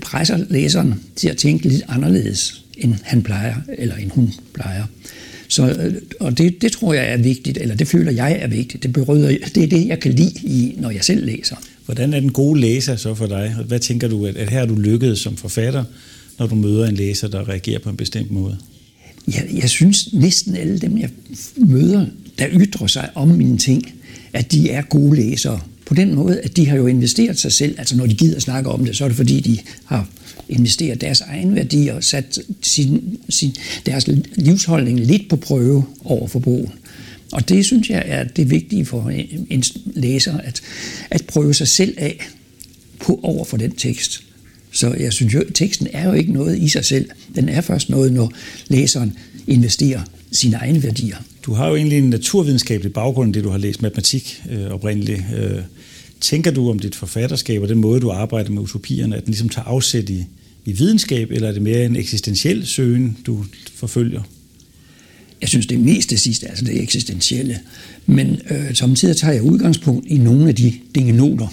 presser 0.00 0.44
læseren 0.50 0.94
til 1.16 1.28
at 1.28 1.36
tænke 1.36 1.68
lidt 1.68 1.84
anderledes, 1.88 2.64
end 2.78 2.94
han 3.02 3.22
plejer, 3.22 3.54
eller 3.78 3.96
end 3.96 4.10
hun 4.10 4.32
plejer. 4.54 4.84
Så, 5.48 5.70
øh, 5.70 5.94
og 6.20 6.38
det, 6.38 6.62
det 6.62 6.72
tror 6.72 6.94
jeg 6.94 7.12
er 7.12 7.16
vigtigt, 7.16 7.58
eller 7.58 7.74
det 7.74 7.88
føler 7.88 8.12
jeg 8.12 8.38
er 8.40 8.46
vigtigt. 8.46 8.82
Det, 8.82 8.92
berøder, 8.92 9.38
det 9.54 9.62
er 9.62 9.66
det, 9.66 9.86
jeg 9.86 10.00
kan 10.00 10.12
lide, 10.12 10.32
i, 10.42 10.74
når 10.78 10.90
jeg 10.90 11.04
selv 11.04 11.26
læser. 11.26 11.56
Hvordan 11.84 12.14
er 12.14 12.20
den 12.20 12.32
gode 12.32 12.60
læser 12.60 12.96
så 12.96 13.14
for 13.14 13.26
dig? 13.26 13.56
Hvad 13.66 13.80
tænker 13.80 14.08
du, 14.08 14.26
at, 14.26 14.36
at 14.36 14.50
her 14.50 14.60
er 14.60 14.66
du 14.66 14.74
lykkedes 14.74 15.18
som 15.18 15.36
forfatter, 15.36 15.84
når 16.38 16.46
du 16.46 16.54
møder 16.54 16.88
en 16.88 16.94
læser, 16.94 17.28
der 17.28 17.48
reagerer 17.48 17.78
på 17.78 17.90
en 17.90 17.96
bestemt 17.96 18.30
måde? 18.30 18.58
Jeg, 19.28 19.48
jeg 19.52 19.70
synes 19.70 20.12
næsten 20.12 20.56
alle 20.56 20.78
dem, 20.78 20.98
jeg 20.98 21.10
møder, 21.56 22.06
der 22.38 22.46
ytrer 22.52 22.86
sig 22.86 23.10
om 23.14 23.28
mine 23.28 23.58
ting, 23.58 23.92
at 24.32 24.52
de 24.52 24.70
er 24.70 24.82
gode 24.82 25.16
læsere. 25.16 25.60
På 25.86 25.94
den 25.94 26.14
måde, 26.14 26.40
at 26.40 26.56
de 26.56 26.66
har 26.66 26.76
jo 26.76 26.86
investeret 26.86 27.38
sig 27.38 27.52
selv. 27.52 27.74
Altså 27.78 27.96
når 27.96 28.06
de 28.06 28.14
gider 28.14 28.40
snakke 28.40 28.70
om 28.70 28.84
det, 28.84 28.96
så 28.96 29.04
er 29.04 29.08
det 29.08 29.16
fordi, 29.16 29.40
de 29.40 29.58
har 29.84 30.08
investeret 30.48 31.00
deres 31.00 31.20
egen 31.20 31.54
værdi 31.54 31.88
og 31.88 32.04
sat 32.04 32.38
sin, 32.62 33.18
sin, 33.28 33.56
deres 33.86 34.06
livsholdning 34.34 35.00
lidt 35.00 35.28
på 35.28 35.36
prøve 35.36 35.84
over 36.04 36.28
for 36.28 36.38
bogen. 36.38 36.72
Og 37.32 37.48
det 37.48 37.64
synes 37.64 37.90
jeg 37.90 38.02
er 38.06 38.24
det 38.24 38.50
vigtige 38.50 38.84
for 38.84 39.10
en 39.50 39.64
læser, 39.94 40.38
at, 40.38 40.62
at 41.10 41.24
prøve 41.24 41.54
sig 41.54 41.68
selv 41.68 41.94
af 41.96 42.28
på 43.00 43.20
over 43.22 43.44
for 43.44 43.56
den 43.56 43.70
tekst. 43.70 44.27
Så 44.78 44.94
jeg 44.94 45.12
synes 45.12 45.34
jo, 45.34 45.44
teksten 45.54 45.88
er 45.92 46.08
jo 46.08 46.12
ikke 46.12 46.32
noget 46.32 46.58
i 46.58 46.68
sig 46.68 46.84
selv. 46.84 47.10
Den 47.34 47.48
er 47.48 47.60
først 47.60 47.90
noget, 47.90 48.12
når 48.12 48.32
læseren 48.68 49.12
investerer 49.46 50.00
sine 50.32 50.56
egne 50.56 50.82
værdier. 50.82 51.16
Du 51.42 51.52
har 51.52 51.68
jo 51.68 51.76
egentlig 51.76 51.98
en 51.98 52.10
naturvidenskabelig 52.10 52.92
baggrund, 52.92 53.34
det 53.34 53.44
du 53.44 53.48
har 53.48 53.58
læst 53.58 53.82
matematik 53.82 54.42
øh, 54.50 54.66
oprindeligt. 54.66 55.22
Øh, 55.36 55.62
tænker 56.20 56.50
du 56.50 56.70
om 56.70 56.78
dit 56.78 56.94
forfatterskab 56.94 57.62
og 57.62 57.68
den 57.68 57.78
måde, 57.78 58.00
du 58.00 58.10
arbejder 58.10 58.50
med 58.50 58.62
utopierne, 58.62 59.16
at 59.16 59.24
den 59.24 59.30
ligesom 59.30 59.48
tager 59.48 59.66
afsæt 59.66 60.10
i, 60.10 60.26
i 60.64 60.72
videnskab, 60.72 61.30
eller 61.30 61.48
er 61.48 61.52
det 61.52 61.62
mere 61.62 61.84
en 61.84 61.96
eksistentiel 61.96 62.66
søgen, 62.66 63.16
du 63.26 63.44
forfølger? 63.74 64.22
Jeg 65.40 65.48
synes, 65.48 65.66
det 65.66 65.74
er 65.74 65.78
mest 65.78 66.10
det 66.10 66.20
sidste, 66.20 66.48
altså 66.48 66.64
det 66.64 66.82
eksistentielle. 66.82 67.58
Men 68.06 68.40
øh, 68.50 68.74
samtidig 68.74 69.16
tager 69.16 69.32
jeg 69.32 69.42
udgangspunkt 69.42 70.06
i 70.06 70.18
nogle 70.18 70.48
af 70.48 70.54
de 70.54 70.72
dingenoter, 70.94 71.48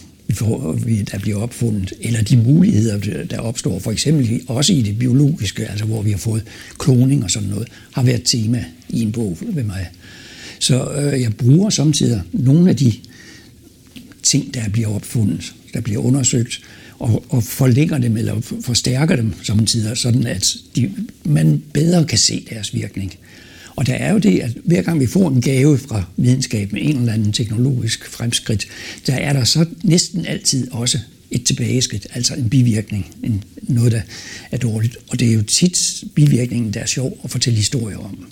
der 1.12 1.20
bliver 1.22 1.38
opfundet, 1.38 1.94
eller 2.02 2.24
de 2.24 2.38
muligheder, 2.38 3.24
der 3.24 3.40
opstår, 3.40 3.80
for 3.80 3.92
eksempel 3.92 4.42
også 4.48 4.74
i 4.74 4.82
det 4.82 5.00
biologiske, 5.00 5.68
altså 5.68 5.86
hvor 5.86 6.02
vi 6.02 6.12
har 6.12 6.18
fået 6.18 6.44
kloning 6.80 7.24
og 7.24 7.32
sådan 7.32 7.50
noget, 7.50 7.68
har 7.92 8.04
været 8.04 8.22
tema 8.26 8.66
i 8.90 9.02
en 9.02 9.12
bog 9.12 9.38
ved 9.42 9.64
mig. 9.64 9.88
Så 10.60 10.92
øh, 10.92 11.22
jeg 11.22 11.34
bruger 11.34 11.70
samtidig 11.70 12.22
nogle 12.34 12.70
af 12.70 12.76
de 12.76 12.94
ting, 14.24 14.54
der 14.54 14.70
bliver 14.70 14.88
opfundet, 14.88 15.54
der 15.74 15.82
bliver 15.82 16.00
undersøgt, 16.00 16.62
og, 17.00 17.26
og 17.30 17.44
forlænger 17.44 17.98
dem 17.98 18.18
eller 18.18 18.42
forstærker 18.62 19.16
dem 19.16 19.34
samtidig, 19.44 19.98
sådan 19.98 20.28
at 20.28 20.56
de, 20.76 20.92
man 21.24 21.64
bedre 21.74 22.06
kan 22.06 22.18
se 22.18 22.46
deres 22.50 22.74
virkning. 22.74 23.14
Og 23.76 23.88
der 23.88 23.94
er 23.94 24.12
jo 24.12 24.18
det, 24.18 24.40
at 24.40 24.52
hver 24.64 24.82
gang 24.82 25.00
vi 25.00 25.06
får 25.06 25.30
en 25.30 25.42
gave 25.42 25.78
fra 25.78 26.04
videnskab 26.18 26.72
med 26.72 26.82
en 26.84 26.98
eller 26.98 27.14
anden 27.14 27.34
teknologisk 27.34 28.10
fremskridt, 28.10 28.68
der 29.08 29.16
er 29.16 29.34
der 29.34 29.44
så 29.44 29.66
næsten 29.84 30.26
altid 30.26 30.72
også 30.72 31.00
et 31.32 31.44
tilbageskridt, 31.44 32.08
altså 32.14 32.34
en 32.34 32.50
bivirkning, 32.50 33.16
en, 33.24 33.44
noget, 33.62 33.92
der 33.92 34.02
er 34.52 34.58
dårligt. 34.58 34.98
Og 35.08 35.20
det 35.20 35.30
er 35.30 35.34
jo 35.34 35.44
tit 35.44 36.04
bivirkningen, 36.16 36.74
der 36.74 36.80
er 36.80 36.86
sjov 36.86 37.20
at 37.24 37.32
fortælle 37.32 37.58
historier 37.58 37.98
om. 37.98 38.28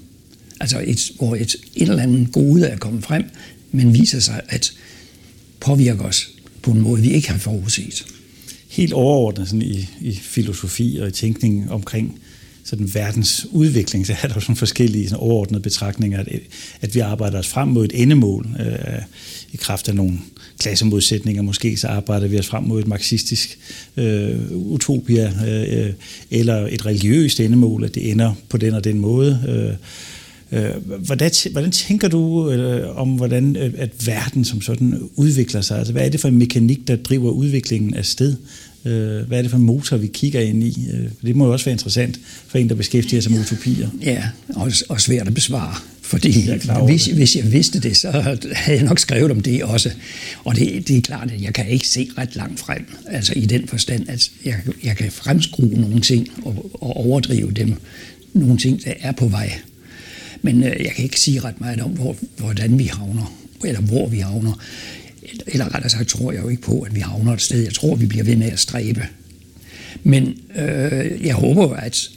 Altså 0.60 0.84
et, 0.86 1.12
hvor 1.18 1.36
et, 1.36 1.56
et 1.76 1.90
eller 1.90 2.04
andet 2.04 2.32
gode 2.32 2.66
er 2.66 2.78
kommet 2.78 3.04
frem, 3.04 3.24
men 3.72 3.94
viser 3.94 4.20
sig 4.20 4.42
at 4.50 4.74
påvirke 5.60 6.02
os 6.02 6.30
på 6.62 6.72
en 6.72 6.82
måde, 6.82 7.02
vi 7.02 7.12
ikke 7.12 7.32
har 7.32 7.38
forudset. 7.38 8.06
Helt 8.70 8.94
overordnet 8.94 9.48
sådan 9.48 9.62
i, 9.62 9.90
i 10.02 10.16
filosofi 10.16 10.98
og 11.02 11.08
i 11.08 11.12
tænkning 11.12 11.72
omkring 11.72 12.20
sådan 12.64 12.94
verdens 12.94 13.48
udvikling, 13.52 14.08
så 14.08 14.16
er 14.22 14.28
der 14.28 14.36
jo 14.36 14.42
sådan 14.42 14.56
forskellige 14.56 15.10
sådan 15.10 15.24
overordnede 15.24 15.64
betragtninger, 15.64 16.20
at, 16.20 16.28
at 16.82 16.96
vi 16.96 17.00
arbejder 17.00 17.40
os 17.40 17.48
frem 17.48 17.68
mod 17.68 17.86
et 17.86 18.02
endemål 18.02 18.48
øh, 18.60 19.02
i 19.54 19.58
kraft 19.58 19.90
af 19.90 19.96
nogle 19.96 20.20
klassemodsætninger. 20.60 21.42
Måske 21.42 21.78
så 21.78 21.88
arbejder 21.88 22.28
vi 22.28 22.40
os 22.40 22.48
frem 22.48 22.64
mod 22.64 22.82
et 22.82 22.88
marxistisk 22.88 23.60
øh, 23.98 24.52
utopia 24.52 25.34
øh, 25.48 25.94
eller 26.32 26.68
et 26.68 26.86
religiøst 26.86 27.40
endemål, 27.40 27.84
at 27.84 27.96
det 27.96 28.12
ender 28.12 28.34
på 28.50 28.58
den 28.58 28.74
og 28.74 28.84
den 28.84 29.00
måde. 29.00 29.40
Øh, 29.48 29.74
øh 30.60 30.72
Hvordan, 31.06 31.32
hvordan 31.52 31.72
tænker 31.72 32.08
du 32.08 32.52
øh, 32.52 32.98
om, 32.98 33.10
hvordan 33.10 33.56
øh, 33.56 33.74
at 33.78 34.08
verden 34.08 34.46
som 34.46 34.62
sådan 34.62 35.10
udvikler 35.16 35.62
sig? 35.62 35.78
Altså, 35.78 35.94
hvad 35.94 36.06
er 36.06 36.10
det 36.10 36.20
for 36.20 36.28
en 36.28 36.38
mekanik, 36.38 36.88
der 36.88 36.96
driver 36.96 37.32
udviklingen 37.32 37.94
af 37.94 38.06
sted? 38.06 38.36
Øh, 38.86 39.28
hvad 39.28 39.38
er 39.38 39.42
det 39.42 39.52
for 39.52 39.58
en 39.58 39.64
motor, 39.64 39.98
vi 39.98 40.08
kigger 40.08 40.42
ind 40.42 40.64
i? 40.64 40.88
Øh, 40.94 41.10
det 41.26 41.36
må 41.36 41.46
jo 41.46 41.52
også 41.52 41.66
være 41.66 41.74
interessant 41.74 42.20
for 42.48 42.58
en, 42.58 42.70
der 42.70 42.76
beskæftiger 42.76 43.22
sig 43.22 43.32
med 43.32 43.40
utopier. 43.40 43.90
Ja, 44.02 44.24
og, 44.56 44.72
og 44.90 45.02
svært 45.02 45.28
at 45.28 45.34
besvare. 45.34 45.76
Fordi 46.02 46.50
hvis, 46.86 47.06
hvis 47.06 47.36
jeg 47.36 47.52
vidste 47.52 47.80
det, 47.80 47.98
så 47.98 48.12
havde 48.52 48.78
jeg 48.78 48.84
nok 48.84 49.00
skrevet 49.00 49.32
om 49.32 49.42
det 49.42 49.64
også. 49.64 49.92
Og 50.44 50.56
det, 50.56 50.88
det 50.88 50.98
er 50.98 51.02
klart, 51.02 51.32
at 51.32 51.42
jeg 51.42 51.54
kan 51.54 51.68
ikke 51.68 51.88
se 51.88 52.10
ret 52.18 52.36
langt 52.36 52.60
frem. 52.60 52.86
Altså 53.08 53.34
i 53.36 53.46
den 53.46 53.68
forstand, 53.68 54.10
at 54.10 54.32
jeg, 54.46 54.56
jeg 54.84 54.98
kan 54.98 55.12
fremskrue 55.12 55.70
nogle 55.70 56.02
ting 56.02 56.28
og, 56.46 56.72
og 56.74 56.98
overdrive 56.98 57.52
dem. 57.52 57.74
Nogle 58.34 58.58
ting, 58.58 58.84
der 58.86 58.94
er 59.00 59.12
på 59.12 59.28
vej. 59.28 59.54
Men 60.42 60.64
øh, 60.64 60.84
jeg 60.84 60.92
kan 60.96 61.04
ikke 61.04 61.20
sige 61.20 61.40
ret 61.40 61.62
meget 61.62 61.82
om, 61.82 61.92
hvor, 61.92 62.16
hvordan 62.38 62.80
vi 62.80 62.84
havner, 62.84 63.34
eller 63.66 63.82
hvor 63.82 64.08
vi 64.08 64.18
havner 64.18 64.62
eller 65.48 65.76
rettere 65.76 65.90
sagt 65.90 66.10
tror 66.10 66.32
jeg 66.32 66.44
jo 66.44 66.50
ikke 66.50 66.62
på, 66.62 66.82
at 66.82 66.96
vi 66.96 67.00
havner 67.00 67.34
et 67.34 67.42
sted. 67.42 67.64
Jeg 67.64 67.74
tror, 67.74 67.96
vi 67.96 68.06
bliver 68.06 68.24
ved 68.24 68.36
med 68.36 68.52
at 68.52 68.60
stræbe. 68.60 69.02
Men 70.04 70.38
øh, 70.56 71.26
jeg 71.26 71.36
håber, 71.36 71.76
at 71.76 72.10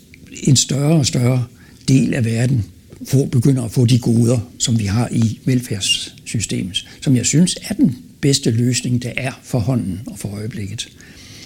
en 0.42 0.56
større 0.56 0.94
og 0.94 1.06
større 1.06 1.46
del 1.88 2.14
af 2.14 2.24
verden 2.24 2.64
får, 3.06 3.26
begynder 3.26 3.62
at 3.62 3.70
få 3.70 3.86
de 3.86 3.98
goder, 3.98 4.38
som 4.58 4.78
vi 4.78 4.84
har 4.84 5.08
i 5.12 5.40
velfærdssystemet, 5.44 6.88
som 7.00 7.16
jeg 7.16 7.26
synes 7.26 7.58
er 7.62 7.74
den 7.74 7.96
bedste 8.20 8.50
løsning, 8.50 9.02
der 9.02 9.12
er 9.16 9.32
for 9.42 9.58
hånden 9.58 10.00
og 10.06 10.18
for 10.18 10.28
øjeblikket. 10.28 10.88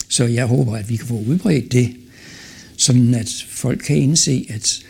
Så 0.09 0.25
jeg 0.25 0.47
håber, 0.47 0.77
at 0.77 0.89
vi 0.89 0.97
kan 0.97 1.07
få 1.07 1.25
udbredt 1.29 1.73
det, 1.73 1.93
sådan 2.77 3.15
at 3.15 3.47
folk 3.49 3.83
kan 3.87 3.97
indse, 3.97 4.47
at 4.49 4.81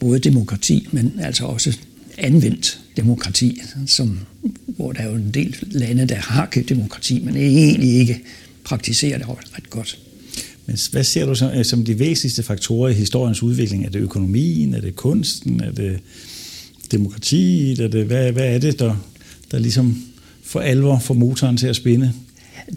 både 0.00 0.18
demokrati, 0.18 0.88
men 0.92 1.12
altså 1.22 1.44
også 1.44 1.78
anvendt 2.18 2.80
demokrati, 2.96 3.62
som, 3.86 4.18
hvor 4.66 4.92
der 4.92 5.00
er 5.00 5.10
jo 5.10 5.14
en 5.14 5.30
del 5.34 5.56
lande, 5.70 6.06
der 6.06 6.16
har 6.16 6.46
demokrati, 6.68 7.20
men 7.24 7.36
egentlig 7.36 7.94
ikke 7.94 8.20
praktiserer 8.64 9.18
det 9.18 9.28
ret 9.28 9.70
godt. 9.70 9.98
Men 10.66 10.78
hvad 10.90 11.04
ser 11.04 11.26
du 11.26 11.34
som, 11.34 11.50
øh, 11.50 11.64
som 11.64 11.84
de 11.84 11.98
væsentligste 11.98 12.42
faktorer 12.42 12.88
i 12.88 12.94
historiens 12.94 13.42
udvikling? 13.42 13.84
Er 13.84 13.90
det 13.90 13.98
økonomien? 13.98 14.74
Er 14.74 14.80
det 14.80 14.96
kunsten? 14.96 15.60
Er 15.60 15.70
det 15.70 16.00
demokratiet? 16.92 17.80
Er 17.80 17.88
det, 17.88 18.06
hvad, 18.06 18.32
hvad 18.32 18.54
er 18.54 18.58
det, 18.58 18.78
der, 18.78 18.96
der 19.50 19.58
ligesom 19.58 20.02
for 20.42 20.60
alvor 20.60 20.98
får 20.98 21.14
motoren 21.14 21.56
til 21.56 21.66
at 21.66 21.76
spinde? 21.76 22.12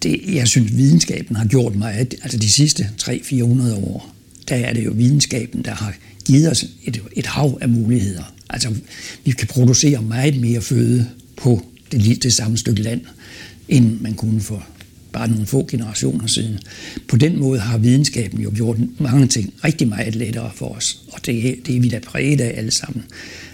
Det, 0.04 0.22
jeg 0.28 0.48
synes, 0.48 0.78
videnskaben 0.78 1.36
har 1.36 1.46
gjort 1.46 1.76
mig, 1.76 1.94
altså 1.98 2.38
de 2.38 2.50
sidste 2.50 2.90
300-400 3.02 3.74
år, 3.76 4.16
der 4.50 4.56
er 4.56 4.74
det 4.74 4.86
jo 4.86 4.92
videnskaben, 4.92 5.62
der 5.62 5.72
har 5.72 5.94
givet 6.26 6.52
os 6.52 6.66
et, 6.84 7.02
et 7.14 7.26
hav 7.26 7.58
af 7.62 7.70
muligheder. 7.70 8.24
Altså, 8.50 8.76
vi 9.26 9.32
kan 9.32 9.48
producere 9.48 10.02
meget 10.02 10.42
mere 10.42 10.62
føde 10.62 11.10
på 11.38 11.66
det, 11.92 12.24
det 12.24 12.34
samme 12.34 12.58
stykke 12.58 12.82
land, 12.82 13.02
end 13.68 14.00
man 14.02 14.14
kunne 14.14 14.42
for 14.42 14.68
bare 15.12 15.28
nogle 15.28 15.46
få 15.46 15.68
generationer 15.72 16.28
siden. 16.28 16.60
På 17.08 17.18
den 17.18 17.40
måde 17.40 17.60
har 17.60 17.78
videnskaben 17.78 18.42
jo 18.42 18.52
gjort 18.56 18.78
mange 19.00 19.28
ting 19.28 19.54
rigtig 19.64 19.88
meget 19.88 20.16
lettere 20.16 20.52
for 20.56 20.70
os, 20.70 21.02
og 21.12 21.26
det, 21.26 21.60
det 21.66 21.76
er 21.76 21.82
vi 21.82 21.90
da 21.90 22.00
præget 22.00 22.42
af 22.42 22.54
alle 22.58 22.72
sammen. 22.72 23.04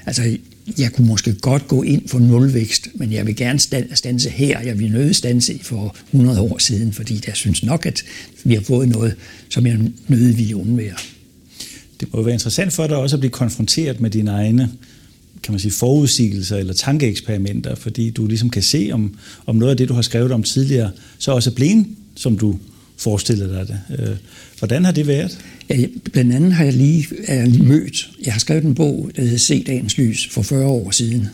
Altså, 0.05 0.37
jeg 0.77 0.93
kunne 0.93 1.07
måske 1.07 1.33
godt 1.33 1.67
gå 1.67 1.83
ind 1.83 2.07
for 2.07 2.19
nulvækst, 2.19 2.87
men 2.95 3.11
jeg 3.11 3.27
vil 3.27 3.35
gerne 3.35 3.59
stanse 3.93 4.29
her. 4.29 4.59
Jeg 4.59 4.79
vil 4.79 4.91
nødt 4.91 5.15
stanse 5.15 5.59
for 5.61 5.95
100 6.11 6.41
år 6.41 6.57
siden, 6.57 6.93
fordi 6.93 7.23
jeg 7.27 7.35
synes 7.35 7.63
nok, 7.63 7.85
at 7.85 8.03
vi 8.43 8.53
har 8.53 8.61
fået 8.61 8.89
noget, 8.89 9.15
som 9.49 9.67
jeg 9.67 9.77
nødt 10.07 10.37
ville 10.37 10.55
undvære 10.55 10.95
det 12.05 12.13
må 12.13 12.21
være 12.21 12.33
interessant 12.33 12.73
for 12.73 12.87
dig 12.87 12.97
også 12.97 13.15
at 13.15 13.19
blive 13.19 13.31
konfronteret 13.31 14.01
med 14.01 14.09
dine 14.09 14.31
egne 14.31 14.69
kan 15.45 15.51
man 15.51 15.59
sige, 15.59 15.71
forudsigelser 15.71 16.57
eller 16.57 16.73
tankeeksperimenter, 16.73 17.75
fordi 17.75 18.09
du 18.09 18.27
ligesom 18.27 18.49
kan 18.49 18.63
se, 18.63 18.89
om, 18.93 19.17
om 19.45 19.55
noget 19.55 19.71
af 19.71 19.77
det, 19.77 19.89
du 19.89 19.93
har 19.93 20.01
skrevet 20.01 20.31
om 20.31 20.43
tidligere, 20.43 20.91
så 21.17 21.31
også 21.31 21.49
er 21.49 21.53
blevet, 21.53 21.85
som 22.15 22.37
du 22.37 22.59
forestillede 22.97 23.53
dig 23.53 23.67
det. 23.67 23.99
Øh, 23.99 24.15
hvordan 24.59 24.85
har 24.85 24.91
det 24.91 25.07
været? 25.07 25.39
Ja, 25.69 25.85
blandt 26.11 26.33
andet 26.33 26.53
har 26.53 26.63
jeg 26.63 26.73
lige, 26.73 27.07
er 27.27 27.35
jeg 27.35 27.47
lige 27.47 27.63
mødt, 27.63 28.09
jeg 28.25 28.33
har 28.33 28.39
skrevet 28.39 28.63
en 28.63 28.75
bog, 28.75 29.11
der 29.15 29.21
hedder 29.21 29.37
Se 29.37 29.63
dagens 29.63 29.97
lys, 29.97 30.27
for 30.31 30.41
40 30.41 30.65
år 30.65 30.91
siden, 30.91 31.29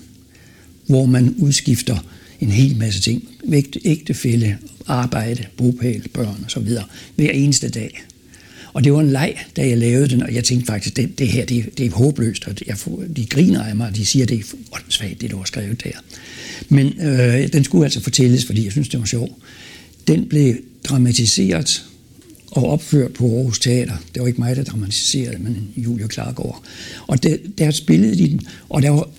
hvor 0.88 1.06
man 1.06 1.36
udskifter 1.38 2.06
en 2.40 2.50
hel 2.50 2.78
masse 2.78 3.02
ting. 3.02 3.24
Vægt, 3.44 3.78
ægtefælde, 3.86 4.58
arbejde, 4.88 5.46
bopæl, 5.58 6.08
børn 6.14 6.46
osv. 6.46 6.68
hver 7.16 7.32
eneste 7.32 7.70
dag. 7.70 8.04
Og 8.74 8.84
det 8.84 8.94
var 8.94 9.00
en 9.00 9.12
leg, 9.12 9.36
da 9.56 9.68
jeg 9.68 9.78
lavede 9.78 10.08
den, 10.08 10.24
og 10.24 10.34
jeg 10.34 10.44
tænkte 10.44 10.66
faktisk, 10.66 10.96
det, 10.96 11.20
det 11.20 11.28
her 11.28 11.46
det, 11.46 11.78
det 11.78 11.86
er 11.86 11.92
håbløst, 11.92 12.48
og 12.48 12.56
jeg, 12.68 12.78
de 13.16 13.26
griner 13.26 13.64
af 13.64 13.76
mig, 13.76 13.88
og 13.88 13.96
de 13.96 14.06
siger, 14.06 14.26
det 14.26 14.40
er 14.40 14.44
åndssvagt, 14.72 15.22
det 15.22 15.32
du 15.32 15.38
har 15.38 15.46
skrevet 15.46 15.84
der. 15.84 15.92
Men 16.70 17.02
øh, 17.02 17.54
den 17.54 17.64
skulle 17.64 17.86
altså 17.86 18.02
fortælles, 18.02 18.46
fordi 18.46 18.64
jeg 18.64 18.72
synes, 18.72 18.90
det 18.90 19.00
var 19.00 19.06
sjov. 19.06 19.40
Den 20.08 20.26
blev 20.26 20.56
dramatiseret 20.84 21.86
og 22.52 22.70
opført 22.70 23.14
på 23.14 23.38
Aarhus 23.38 23.60
Teater. 23.60 23.98
Det 24.14 24.22
var 24.22 24.28
ikke 24.28 24.42
mig, 24.42 24.56
der 24.56 24.64
dramatiserede, 24.64 25.38
men 25.40 25.68
Julia 25.78 26.08
Klargaard. 26.08 26.64
Og 27.08 27.24
der, 27.24 27.38
der 27.58 27.72
spillede 27.72 28.18
de 28.18 28.30
den, 28.30 28.42
og 28.70 28.82
der 28.82 28.90
var 28.90 29.10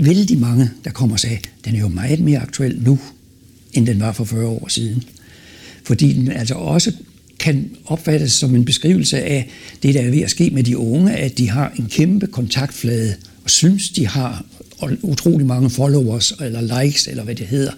vældig 0.00 0.38
mange, 0.38 0.70
der 0.84 0.90
kom 0.90 1.12
og 1.12 1.20
sagde, 1.20 1.38
den 1.64 1.76
er 1.76 1.80
jo 1.80 1.88
meget 1.88 2.20
mere 2.20 2.38
aktuel 2.38 2.82
nu, 2.82 2.98
end 3.72 3.86
den 3.86 4.00
var 4.00 4.12
for 4.12 4.24
40 4.24 4.46
år 4.46 4.68
siden. 4.68 5.04
Fordi 5.84 6.12
den 6.12 6.30
altså 6.30 6.54
også 6.54 6.92
kan 7.44 7.70
opfattes 7.86 8.32
som 8.32 8.54
en 8.54 8.64
beskrivelse 8.64 9.22
af 9.22 9.48
det, 9.82 9.94
der 9.94 10.00
er 10.00 10.10
ved 10.10 10.20
at 10.20 10.30
ske 10.30 10.50
med 10.50 10.62
de 10.62 10.78
unge, 10.78 11.12
at 11.12 11.38
de 11.38 11.50
har 11.50 11.72
en 11.78 11.86
kæmpe 11.90 12.26
kontaktflade 12.26 13.14
og 13.44 13.50
synes, 13.50 13.90
de 13.90 14.06
har 14.06 14.44
utrolig 15.02 15.46
mange 15.46 15.70
followers 15.70 16.32
eller 16.40 16.82
likes, 16.82 17.06
eller 17.06 17.24
hvad 17.24 17.34
det 17.34 17.46
hedder. 17.46 17.72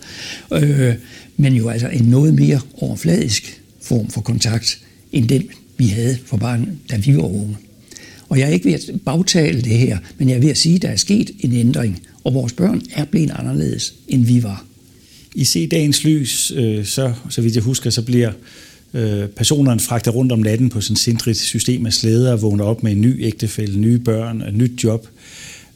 Øh, 0.52 0.94
men 1.36 1.54
jo 1.54 1.68
altså 1.68 1.88
en 1.88 2.04
noget 2.04 2.34
mere 2.34 2.60
overfladisk 2.74 3.60
form 3.82 4.10
for 4.10 4.20
kontakt, 4.20 4.78
end 5.12 5.28
den, 5.28 5.42
vi 5.78 5.86
havde 5.86 6.18
for 6.26 6.36
barn, 6.36 6.78
da 6.90 6.96
vi 6.96 7.16
var 7.16 7.22
unge. 7.22 7.56
Og 8.28 8.38
jeg 8.38 8.48
er 8.48 8.52
ikke 8.52 8.64
ved 8.64 8.74
at 8.74 8.90
bagtale 9.04 9.62
det 9.62 9.78
her, 9.78 9.98
men 10.18 10.28
jeg 10.28 10.36
er 10.36 10.40
ved 10.40 10.50
at 10.50 10.58
sige, 10.58 10.76
at 10.76 10.82
der 10.82 10.88
er 10.88 10.96
sket 10.96 11.30
en 11.40 11.52
ændring, 11.52 12.02
og 12.24 12.34
vores 12.34 12.52
børn 12.52 12.82
er 12.92 13.04
blevet 13.04 13.30
anderledes, 13.34 13.94
end 14.08 14.24
vi 14.24 14.42
var. 14.42 14.64
I 15.34 15.44
se 15.44 15.66
dagens 15.66 16.04
lys, 16.04 16.52
øh, 16.56 16.84
så, 16.84 17.12
så 17.30 17.42
vidt 17.42 17.54
jeg 17.54 17.62
husker, 17.62 17.90
så 17.90 18.02
bliver 18.02 18.32
Øh, 18.96 19.28
personerne 19.28 19.80
fragter 19.80 20.10
rundt 20.10 20.32
om 20.32 20.38
natten 20.38 20.68
på 20.68 20.80
sådan 20.80 20.96
sindrigt 20.96 21.38
system 21.38 21.86
af 21.86 21.92
slæder 21.92 22.32
og 22.32 22.42
vågner 22.42 22.64
op 22.64 22.82
med 22.82 22.92
en 22.92 23.00
ny 23.00 23.24
ægtefælde, 23.24 23.78
nye 23.78 23.98
børn, 23.98 24.42
et 24.42 24.54
nyt 24.54 24.84
job. 24.84 25.08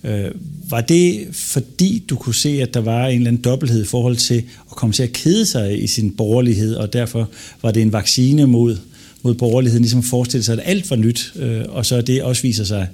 Øh, 0.05 0.31
var 0.71 0.81
det 0.81 1.27
fordi, 1.33 2.05
du 2.11 2.17
kunne 2.17 2.35
se, 2.35 2.63
at 2.63 2.75
der 2.75 2.81
var 2.81 3.07
en 3.07 3.17
eller 3.17 3.29
anden 3.29 3.43
dobbelthed 3.43 3.83
i 3.83 3.87
forhold 3.87 4.17
til 4.17 4.43
at 4.71 4.77
komme 4.77 4.93
til 4.93 5.03
at 5.03 5.13
kede 5.13 5.47
sig 5.47 5.83
i 5.83 5.87
sin 5.87 6.11
borgerlighed, 6.11 6.75
og 6.75 6.93
derfor 6.93 7.29
var 7.63 7.71
det 7.71 7.83
en 7.83 7.93
vaccine 7.93 8.47
mod, 8.47 8.77
mod 9.23 9.35
borgerligheden, 9.35 9.83
ligesom 9.83 9.99
at 9.99 10.05
forestille 10.05 10.45
sig, 10.45 10.53
at 10.53 10.63
alt 10.65 10.91
var 10.91 10.97
nyt, 10.97 11.33
øh, 11.37 11.63
og 11.69 11.87
så 11.87 12.01
det 12.01 12.23
også 12.23 12.43
viser 12.43 12.65
sig 12.65 12.89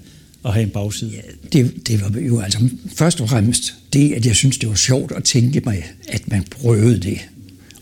at 0.44 0.52
have 0.52 0.62
en 0.62 0.70
bagside? 0.70 1.10
Ja, 1.10 1.20
det, 1.52 1.88
det 1.88 2.00
var 2.00 2.20
jo 2.20 2.40
altså 2.40 2.58
først 2.96 3.20
og 3.20 3.28
fremmest 3.28 3.74
det, 3.92 4.12
at 4.12 4.26
jeg 4.26 4.36
synes, 4.36 4.58
det 4.58 4.68
var 4.68 4.74
sjovt 4.74 5.12
at 5.16 5.24
tænke 5.24 5.60
mig, 5.64 5.84
at 6.08 6.28
man 6.28 6.44
prøvede 6.50 7.00
det 7.00 7.18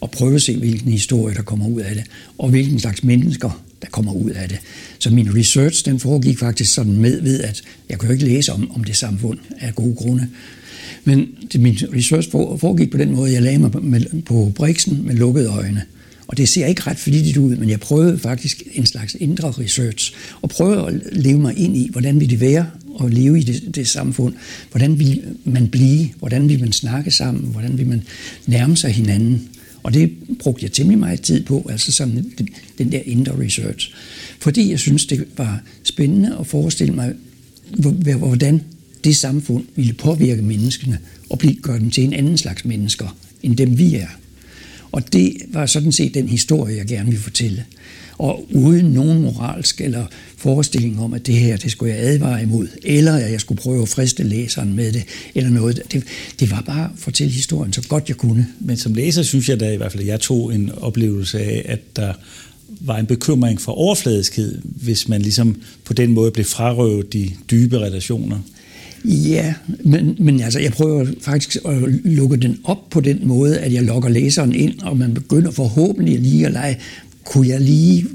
og 0.05 0.11
prøve 0.11 0.35
at 0.35 0.43
se, 0.43 0.57
hvilken 0.57 0.93
historie, 0.93 1.35
der 1.35 1.43
kommer 1.43 1.69
ud 1.69 1.81
af 1.81 1.95
det, 1.95 2.05
og 2.39 2.49
hvilken 2.51 2.81
slags 2.81 3.05
mennesker, 3.05 3.65
der 3.83 3.89
kommer 3.91 4.13
ud 4.13 4.31
af 4.31 4.49
det. 4.49 4.59
Så 4.99 5.11
min 5.11 5.37
research, 5.37 5.85
den 5.85 6.01
foregik 6.01 6.39
faktisk 6.39 6.75
sådan 6.75 6.97
med 6.97 7.23
ved, 7.23 7.41
at 7.41 7.63
jeg 7.89 7.99
kunne 7.99 8.13
ikke 8.13 8.25
læse 8.25 8.53
om, 8.53 8.71
om 8.75 8.85
det 8.85 8.97
samfund 8.97 9.39
af 9.61 9.75
gode 9.75 9.95
grunde. 9.95 10.29
Men 11.05 11.29
det, 11.53 11.61
min 11.61 11.79
research 11.95 12.31
foregik 12.31 12.91
på 12.91 12.99
den 12.99 13.11
måde, 13.11 13.33
jeg 13.33 13.43
lagde 13.43 13.59
mig 13.59 13.71
med, 13.83 14.23
på 14.23 14.53
briksen 14.55 15.07
med 15.07 15.15
lukkede 15.15 15.49
øjne. 15.49 15.83
Og 16.27 16.37
det 16.37 16.49
ser 16.49 16.67
ikke 16.67 16.83
ret 16.87 16.99
flittigt 16.99 17.37
ud, 17.37 17.57
men 17.57 17.71
jeg 17.71 17.81
prøvede 17.81 18.19
faktisk 18.19 18.63
en 18.73 18.87
slags 18.87 19.17
indre 19.21 19.51
research, 19.51 20.15
og 20.43 20.49
prøvede 20.49 20.87
at 20.87 20.95
leve 21.13 21.39
mig 21.39 21.59
ind 21.59 21.77
i, 21.77 21.89
hvordan 21.93 22.21
vil 22.21 22.31
det 22.31 22.41
være 22.41 22.67
at 23.05 23.15
leve 23.15 23.39
i 23.39 23.43
det, 23.43 23.75
det 23.75 23.89
samfund? 23.89 24.35
Hvordan 24.71 24.99
vil 24.99 25.23
man 25.45 25.69
blive? 25.69 26.09
Hvordan 26.19 26.49
vil 26.49 26.61
man 26.61 26.73
snakke 26.73 27.11
sammen? 27.11 27.45
Hvordan 27.45 27.79
vil 27.79 27.87
man 27.87 28.03
nærme 28.47 28.77
sig 28.77 28.91
hinanden? 28.91 29.49
Og 29.85 29.95
det 29.95 30.13
brugte 30.39 30.65
jeg 30.65 30.73
temmelig 30.73 30.99
meget 30.99 31.21
tid 31.21 31.45
på, 31.45 31.67
altså 31.71 31.93
sådan 31.93 32.33
den, 32.39 32.49
den 32.79 32.93
der 32.93 33.01
indre 33.05 33.45
research. 33.45 33.95
Fordi 34.39 34.71
jeg 34.71 34.79
synes, 34.79 35.07
det 35.07 35.25
var 35.37 35.63
spændende 35.83 36.37
at 36.41 36.47
forestille 36.47 36.95
mig, 36.95 37.15
hvordan 38.19 38.63
det 39.05 39.17
samfund 39.17 39.65
ville 39.77 39.93
påvirke 39.93 40.43
menneskene 40.43 40.99
og 41.31 41.39
blive, 41.39 41.55
gøre 41.55 41.79
dem 41.79 41.91
til 41.91 42.05
en 42.05 42.13
anden 42.13 42.39
slags 42.39 42.65
mennesker, 42.65 43.17
end 43.43 43.57
dem 43.57 43.79
vi 43.79 43.95
er. 43.95 44.09
Og 44.93 45.13
det 45.13 45.37
var 45.49 45.67
sådan 45.67 45.93
set 45.93 46.15
den 46.15 46.29
historie, 46.29 46.77
jeg 46.77 46.87
gerne 46.87 47.07
ville 47.07 47.23
fortælle. 47.23 47.65
Og 48.19 48.47
uden 48.53 48.87
nogen 48.87 49.23
moralsk 49.23 49.81
eller 49.81 50.07
forestilling 50.37 51.01
om, 51.01 51.15
at 51.15 51.27
det 51.27 51.35
her, 51.35 51.57
det 51.57 51.71
skulle 51.71 51.95
jeg 51.95 52.03
advare 52.03 52.43
imod, 52.43 52.69
eller 52.83 53.13
at 53.13 53.33
jeg 53.33 53.41
skulle 53.41 53.61
prøve 53.61 53.83
at 53.83 53.89
friste 53.89 54.23
læseren 54.23 54.77
med 54.77 54.93
det, 54.93 55.05
eller 55.35 55.51
noget. 55.51 55.83
Det, 55.93 56.05
det 56.41 56.51
var 56.51 56.61
bare 56.67 56.85
at 56.85 56.91
fortælle 56.97 57.33
historien 57.33 57.73
så 57.73 57.83
godt 57.89 58.09
jeg 58.09 58.17
kunne. 58.17 58.47
Men 58.61 58.77
som 58.77 58.95
læser 58.95 59.23
synes 59.23 59.49
jeg 59.49 59.61
da 59.61 59.73
i 59.73 59.77
hvert 59.77 59.93
fald, 59.93 60.03
at 60.03 60.09
jeg 60.09 60.21
tog 60.21 60.55
en 60.55 60.71
oplevelse 60.77 61.41
af, 61.41 61.63
at 61.69 61.97
der 61.97 62.13
var 62.81 62.99
en 62.99 63.07
bekymring 63.07 63.61
for 63.61 63.73
overfladiskhed, 63.73 64.59
hvis 64.63 65.09
man 65.09 65.23
ligesom 65.23 65.61
på 65.85 65.93
den 65.93 66.13
måde 66.13 66.31
blev 66.31 66.45
frarøvet 66.45 67.13
de 67.13 67.31
dybe 67.51 67.79
relationer. 67.79 68.39
Ja, 69.05 69.55
men, 69.85 70.17
men 70.19 70.41
altså, 70.41 70.61
jeg 70.61 70.73
prøver 70.73 71.07
faktisk 71.21 71.57
at 71.65 71.75
lukke 72.05 72.37
den 72.37 72.59
op 72.65 72.91
på 72.91 73.01
den 73.01 73.19
måde, 73.23 73.59
at 73.59 73.73
jeg 73.73 73.83
lokker 73.83 74.09
læseren 74.09 74.55
ind, 74.55 74.81
og 74.83 74.97
man 74.97 75.15
begynder 75.15 75.51
forhåbentlig 75.51 76.21
lige 76.21 76.47
at 76.47 76.53
lege, 76.53 76.79
kunne 77.25 77.49
jeg 77.49 77.61
lige 77.61 78.07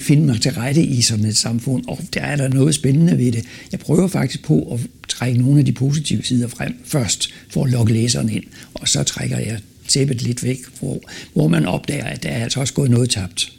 finde 0.00 0.26
mig 0.26 0.40
til 0.40 0.52
rette 0.52 0.82
i 0.82 1.02
sådan 1.02 1.24
et 1.24 1.36
samfund, 1.36 1.84
og 1.88 1.98
der 2.14 2.20
er 2.20 2.36
der 2.36 2.48
noget 2.48 2.74
spændende 2.74 3.18
ved 3.18 3.32
det. 3.32 3.44
Jeg 3.72 3.80
prøver 3.80 4.08
faktisk 4.08 4.44
på 4.44 4.72
at 4.72 4.80
trække 5.08 5.38
nogle 5.38 5.58
af 5.58 5.64
de 5.64 5.72
positive 5.72 6.22
sider 6.22 6.48
frem 6.48 6.74
først, 6.84 7.30
for 7.50 7.64
at 7.64 7.70
lokke 7.70 7.92
læseren 7.92 8.28
ind, 8.28 8.44
og 8.74 8.88
så 8.88 9.02
trækker 9.02 9.38
jeg 9.38 9.58
tæppet 9.88 10.22
lidt 10.22 10.44
væk, 10.44 10.58
hvor, 10.80 11.00
hvor 11.32 11.48
man 11.48 11.66
opdager, 11.66 12.04
at 12.04 12.22
der 12.22 12.28
er 12.28 12.42
altså 12.42 12.60
også 12.60 12.74
gået 12.74 12.90
noget 12.90 13.10
tabt. 13.10 13.52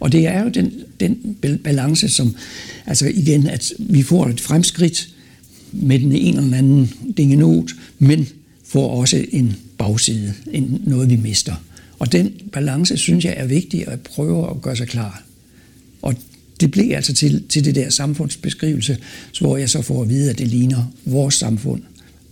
Og 0.00 0.12
det 0.12 0.26
er 0.26 0.42
jo 0.42 0.48
den, 0.48 0.72
den 1.00 1.36
balance, 1.64 2.08
som, 2.08 2.34
altså 2.86 3.06
igen, 3.14 3.46
at 3.46 3.72
vi 3.78 4.02
får 4.02 4.26
et 4.26 4.40
fremskridt, 4.40 5.08
med 5.72 5.98
den 5.98 6.12
ene 6.12 6.42
eller 6.42 6.58
anden 6.58 6.92
dingenot, 7.16 7.70
men 7.98 8.28
får 8.64 8.90
også 8.90 9.24
en 9.32 9.56
bagside, 9.80 10.34
en, 10.52 10.82
noget 10.86 11.10
vi 11.10 11.16
mister. 11.16 11.54
Og 11.98 12.12
den 12.12 12.32
balance 12.52 12.96
synes 12.96 13.24
jeg 13.24 13.34
er 13.36 13.46
vigtig 13.46 13.88
at 13.88 14.00
prøve 14.00 14.50
at 14.50 14.62
gøre 14.62 14.76
sig 14.76 14.88
klar. 14.88 15.22
Og 16.02 16.14
det 16.60 16.70
blev 16.70 16.92
altså 16.94 17.14
til, 17.14 17.42
til 17.48 17.64
det 17.64 17.74
der 17.74 17.90
samfundsbeskrivelse, 17.90 18.98
hvor 19.40 19.56
jeg 19.56 19.70
så 19.70 19.82
får 19.82 20.02
at 20.02 20.08
vide, 20.08 20.30
at 20.30 20.38
det 20.38 20.48
ligner 20.48 20.92
vores 21.04 21.34
samfund 21.34 21.82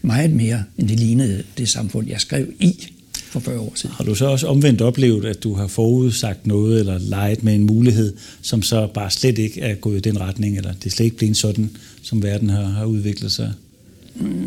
meget 0.02 0.31
mere, 0.31 0.64
end 0.78 0.88
det 0.88 1.00
lignede 1.00 1.43
det 1.59 1.69
samfund, 1.69 2.09
jeg 2.09 2.21
skrev 2.21 2.47
i 2.61 2.88
for 3.12 3.40
40 3.40 3.61
år 3.61 3.73
siden. 3.75 3.95
Har 3.97 4.05
du 4.05 4.14
så 4.14 4.26
også 4.26 4.47
omvendt 4.47 4.81
oplevet, 4.81 5.25
at 5.25 5.43
du 5.43 5.55
har 5.55 5.67
forudsagt 5.67 6.47
noget, 6.47 6.81
eller 6.81 6.99
leget 6.99 7.45
med 7.45 7.55
en 7.55 7.67
mulighed, 7.67 8.17
som 8.43 8.62
så 8.62 8.88
bare 8.95 9.11
slet 9.11 9.38
ikke 9.38 9.61
er 9.61 9.75
gået 9.75 9.97
i 9.97 10.00
den 10.00 10.21
retning, 10.21 10.57
eller 10.57 10.73
det 10.85 10.93
slet 10.93 11.05
ikke 11.05 11.17
blevet 11.17 11.37
sådan, 11.37 11.71
som 12.02 12.23
verden 12.23 12.50
har, 12.50 12.64
har 12.64 12.85
udviklet 12.85 13.33
sig? 13.33 13.52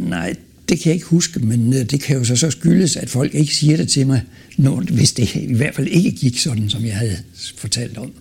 Nej, 0.08 0.36
det 0.72 0.80
kan 0.80 0.90
jeg 0.90 0.96
ikke 0.96 1.08
huske, 1.08 1.40
men 1.40 1.74
øh, 1.74 1.86
det 1.86 2.02
kan 2.02 2.18
jo 2.18 2.24
så, 2.24 2.36
så 2.36 2.52
skyldes, 2.52 2.96
at 2.96 3.10
folk 3.10 3.36
ikke 3.36 3.56
siger 3.56 3.78
det 3.78 3.90
til 3.90 4.08
mig, 4.08 4.22
når, 4.58 4.82
hvis 4.82 5.12
det 5.12 5.36
i 5.36 5.54
hvert 5.54 5.76
fald 5.76 5.88
ikke 5.88 6.12
gik 6.12 6.40
sådan, 6.40 6.70
som 6.70 6.86
jeg 6.86 6.96
havde 6.96 7.18
fortalt 7.58 7.98
om. 7.98 8.12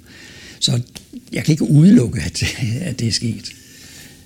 Så 0.60 0.80
jeg 1.32 1.44
kan 1.44 1.52
ikke 1.52 1.70
udelukke, 1.70 2.20
at, 2.20 2.42
at 2.88 3.00
det 3.00 3.08
er 3.08 3.12
sket. 3.12 3.52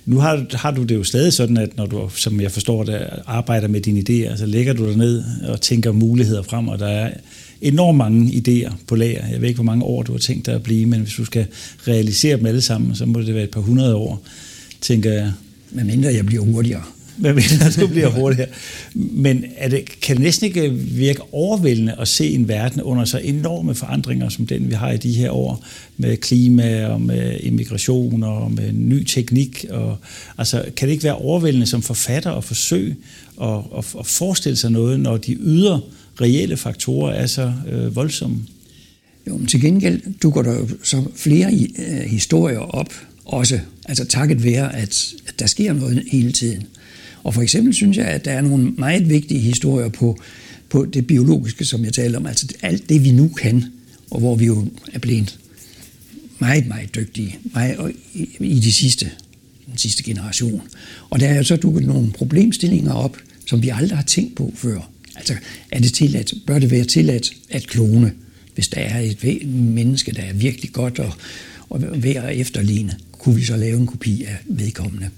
Nu 0.05 0.17
har, 0.17 0.45
har 0.57 0.71
du 0.71 0.83
det 0.83 0.95
jo 0.95 1.03
stadig 1.03 1.33
sådan, 1.33 1.57
at 1.57 1.77
når 1.77 1.85
du, 1.85 2.09
som 2.15 2.41
jeg 2.41 2.51
forstår 2.51 2.83
det, 2.83 3.09
arbejder 3.25 3.67
med 3.67 3.81
dine 3.81 3.99
idéer, 3.99 4.37
så 4.37 4.45
lægger 4.45 4.73
du 4.73 4.87
dig 4.87 4.97
ned 4.97 5.23
og 5.47 5.61
tænker 5.61 5.91
muligheder 5.91 6.43
frem, 6.43 6.67
og 6.67 6.79
der 6.79 6.87
er 6.87 7.13
enormt 7.61 7.97
mange 7.97 8.31
idéer 8.31 8.73
på 8.87 8.95
lager. 8.95 9.27
Jeg 9.27 9.41
ved 9.41 9.47
ikke, 9.47 9.57
hvor 9.57 9.63
mange 9.63 9.83
år 9.85 10.03
du 10.03 10.11
har 10.11 10.19
tænkt 10.19 10.45
dig 10.45 10.55
at 10.55 10.63
blive, 10.63 10.85
men 10.85 11.01
hvis 11.01 11.13
du 11.13 11.25
skal 11.25 11.45
realisere 11.87 12.37
dem 12.37 12.45
alle 12.45 12.61
sammen, 12.61 12.95
så 12.95 13.05
må 13.05 13.21
det 13.21 13.35
være 13.35 13.43
et 13.43 13.51
par 13.51 13.61
hundrede 13.61 13.95
år, 13.95 14.23
tænker 14.81 15.13
jeg. 15.13 15.31
Men 15.71 15.87
mindre 15.87 16.13
jeg 16.13 16.25
bliver 16.25 16.43
hurtigere 16.43 16.83
hvad 17.17 17.33
mener 17.33 17.77
du 17.79 17.87
bliver 17.87 18.09
hurtigere? 18.09 18.49
Men 18.93 19.45
er 19.57 19.69
det, 19.69 20.01
kan 20.01 20.15
det 20.15 20.23
næsten 20.23 20.45
ikke 20.45 20.73
virke 20.73 21.21
overvældende 21.31 21.95
at 21.99 22.07
se 22.07 22.29
en 22.29 22.47
verden 22.47 22.81
under 22.81 23.05
så 23.05 23.17
enorme 23.17 23.75
forandringer, 23.75 24.29
som 24.29 24.47
den 24.47 24.69
vi 24.69 24.73
har 24.73 24.91
i 24.91 24.97
de 24.97 25.13
her 25.13 25.31
år, 25.31 25.65
med 25.97 26.17
klima 26.17 26.87
og 26.87 27.01
med 27.01 27.39
immigration 27.39 28.23
og 28.23 28.51
med 28.51 28.73
ny 28.73 29.03
teknik? 29.03 29.65
Og, 29.69 29.97
altså, 30.37 30.65
kan 30.77 30.87
det 30.87 30.93
ikke 30.93 31.03
være 31.03 31.15
overvældende 31.15 31.65
som 31.65 31.81
forfatter 31.81 32.31
at 32.31 32.43
forsøge 32.43 32.95
at, 33.41 33.59
at, 33.77 33.85
at 33.99 34.05
forestille 34.05 34.55
sig 34.55 34.71
noget, 34.71 34.99
når 34.99 35.17
de 35.17 35.37
ydre 35.39 35.81
reelle 36.21 36.57
faktorer 36.57 37.13
er 37.13 37.27
så 37.27 37.53
øh, 37.71 37.95
voldsomme? 37.95 38.37
Jo, 39.27 39.37
men 39.37 39.47
til 39.47 39.61
gengæld 39.61 40.01
dukker 40.21 40.41
der 40.41 40.53
jo 40.53 40.67
så 40.83 41.03
flere 41.15 41.53
øh, 41.79 42.01
historier 42.01 42.59
op, 42.59 42.93
også 43.25 43.59
altså 43.85 44.05
takket 44.05 44.43
være, 44.43 44.75
at, 44.75 45.13
at 45.27 45.39
der 45.39 45.45
sker 45.45 45.73
noget 45.73 46.03
hele 46.11 46.31
tiden. 46.31 46.67
Og 47.25 47.33
for 47.33 47.41
eksempel 47.41 47.73
synes 47.73 47.97
jeg, 47.97 48.05
at 48.05 48.25
der 48.25 48.31
er 48.31 48.41
nogle 48.41 48.71
meget 48.71 49.09
vigtige 49.09 49.39
historier 49.39 49.89
på, 49.89 50.19
på 50.69 50.85
det 50.85 51.07
biologiske, 51.07 51.65
som 51.65 51.85
jeg 51.85 51.93
taler 51.93 52.19
om. 52.19 52.25
Altså 52.25 52.47
alt 52.61 52.89
det, 52.89 53.03
vi 53.03 53.11
nu 53.11 53.27
kan, 53.27 53.65
og 54.11 54.19
hvor 54.19 54.35
vi 54.35 54.45
jo 54.45 54.67
er 54.93 54.99
blevet 54.99 55.39
meget, 56.39 56.67
meget 56.67 56.95
dygtige 56.95 57.37
meget, 57.53 57.95
i, 58.13 58.29
i 58.39 58.59
de 58.59 58.71
sidste, 58.71 59.11
den 59.67 59.77
sidste 59.77 60.03
generation. 60.03 60.61
Og 61.09 61.19
der 61.19 61.27
er 61.27 61.35
jo 61.35 61.43
så 61.43 61.55
dukket 61.55 61.83
nogle 61.83 62.11
problemstillinger 62.11 62.93
op, 62.93 63.17
som 63.47 63.63
vi 63.63 63.69
aldrig 63.69 63.97
har 63.97 64.05
tænkt 64.05 64.35
på 64.35 64.53
før. 64.55 64.89
Altså, 65.15 65.33
er 65.71 65.79
det 65.79 65.93
tilladt, 65.93 66.33
bør 66.47 66.59
det 66.59 66.71
være 66.71 66.85
tilladt 66.85 67.33
at 67.49 67.67
klone, 67.67 68.11
hvis 68.55 68.67
der 68.67 68.81
er 68.81 68.99
et 68.99 69.47
menneske, 69.47 70.11
der 70.11 70.21
er 70.21 70.33
virkelig 70.33 70.71
godt 70.71 70.99
og, 70.99 71.13
og 71.69 72.03
værd 72.03 72.25
at 72.25 72.37
efterligne? 72.37 72.95
Kunne 73.11 73.35
vi 73.35 73.43
så 73.43 73.57
lave 73.57 73.77
en 73.77 73.87
kopi 73.87 74.23
af 74.23 74.37
vedkommende? 74.45 75.09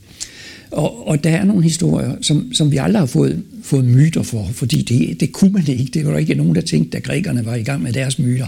Og, 0.72 1.08
og 1.08 1.24
der 1.24 1.30
er 1.30 1.46
nogle 1.46 1.64
historier, 1.64 2.16
som, 2.22 2.54
som 2.54 2.72
vi 2.72 2.78
aldrig 2.78 3.02
har 3.02 3.06
fået, 3.06 3.44
fået 3.64 3.86
myter 3.86 4.24
for, 4.24 4.50
fordi 4.54 4.82
det, 4.82 5.20
det 5.20 5.32
kunne 5.32 5.52
man 5.52 5.68
ikke. 5.68 5.86
Det 5.94 6.06
var 6.06 6.12
der 6.12 6.18
ikke 6.18 6.36
nogen, 6.36 6.56
der 6.56 6.62
tænkte, 6.62 6.98
da 6.98 7.00
grækerne 7.00 7.46
var 7.46 7.56
i 7.56 7.64
gang 7.64 7.84
med 7.84 7.94
deres 7.94 8.20
myter. 8.20 8.48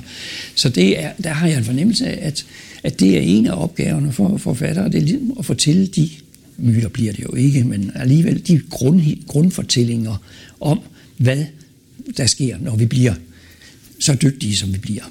Så 0.56 0.70
det 0.70 1.04
er, 1.04 1.12
der 1.24 1.30
har 1.30 1.48
jeg 1.48 1.58
en 1.58 1.64
fornemmelse 1.64 2.08
af, 2.08 2.28
at, 2.28 2.46
at 2.84 3.00
det 3.00 3.18
er 3.18 3.22
en 3.22 3.46
af 3.46 3.64
opgaverne 3.64 4.12
for 4.12 4.38
forfattere, 4.38 4.86
det 4.86 4.96
er 4.96 5.02
ligesom 5.02 5.36
at 5.40 5.46
fortælle 5.46 5.88
de 5.88 6.10
myter 6.58 6.90
bliver 6.90 7.14
det 7.14 7.24
jo 7.24 7.36
ikke, 7.36 7.64
men 7.64 7.92
alligevel 7.96 8.48
de 8.48 8.62
grund, 8.70 9.02
grundfortællinger 9.28 10.24
om, 10.60 10.80
hvad 11.18 11.46
der 12.18 12.26
sker, 12.26 12.58
når 12.62 12.76
vi 12.76 12.86
bliver 12.86 13.14
så 14.00 14.16
dygtige, 14.16 14.56
som 14.56 14.74
vi 14.74 14.78
bliver. 14.78 15.04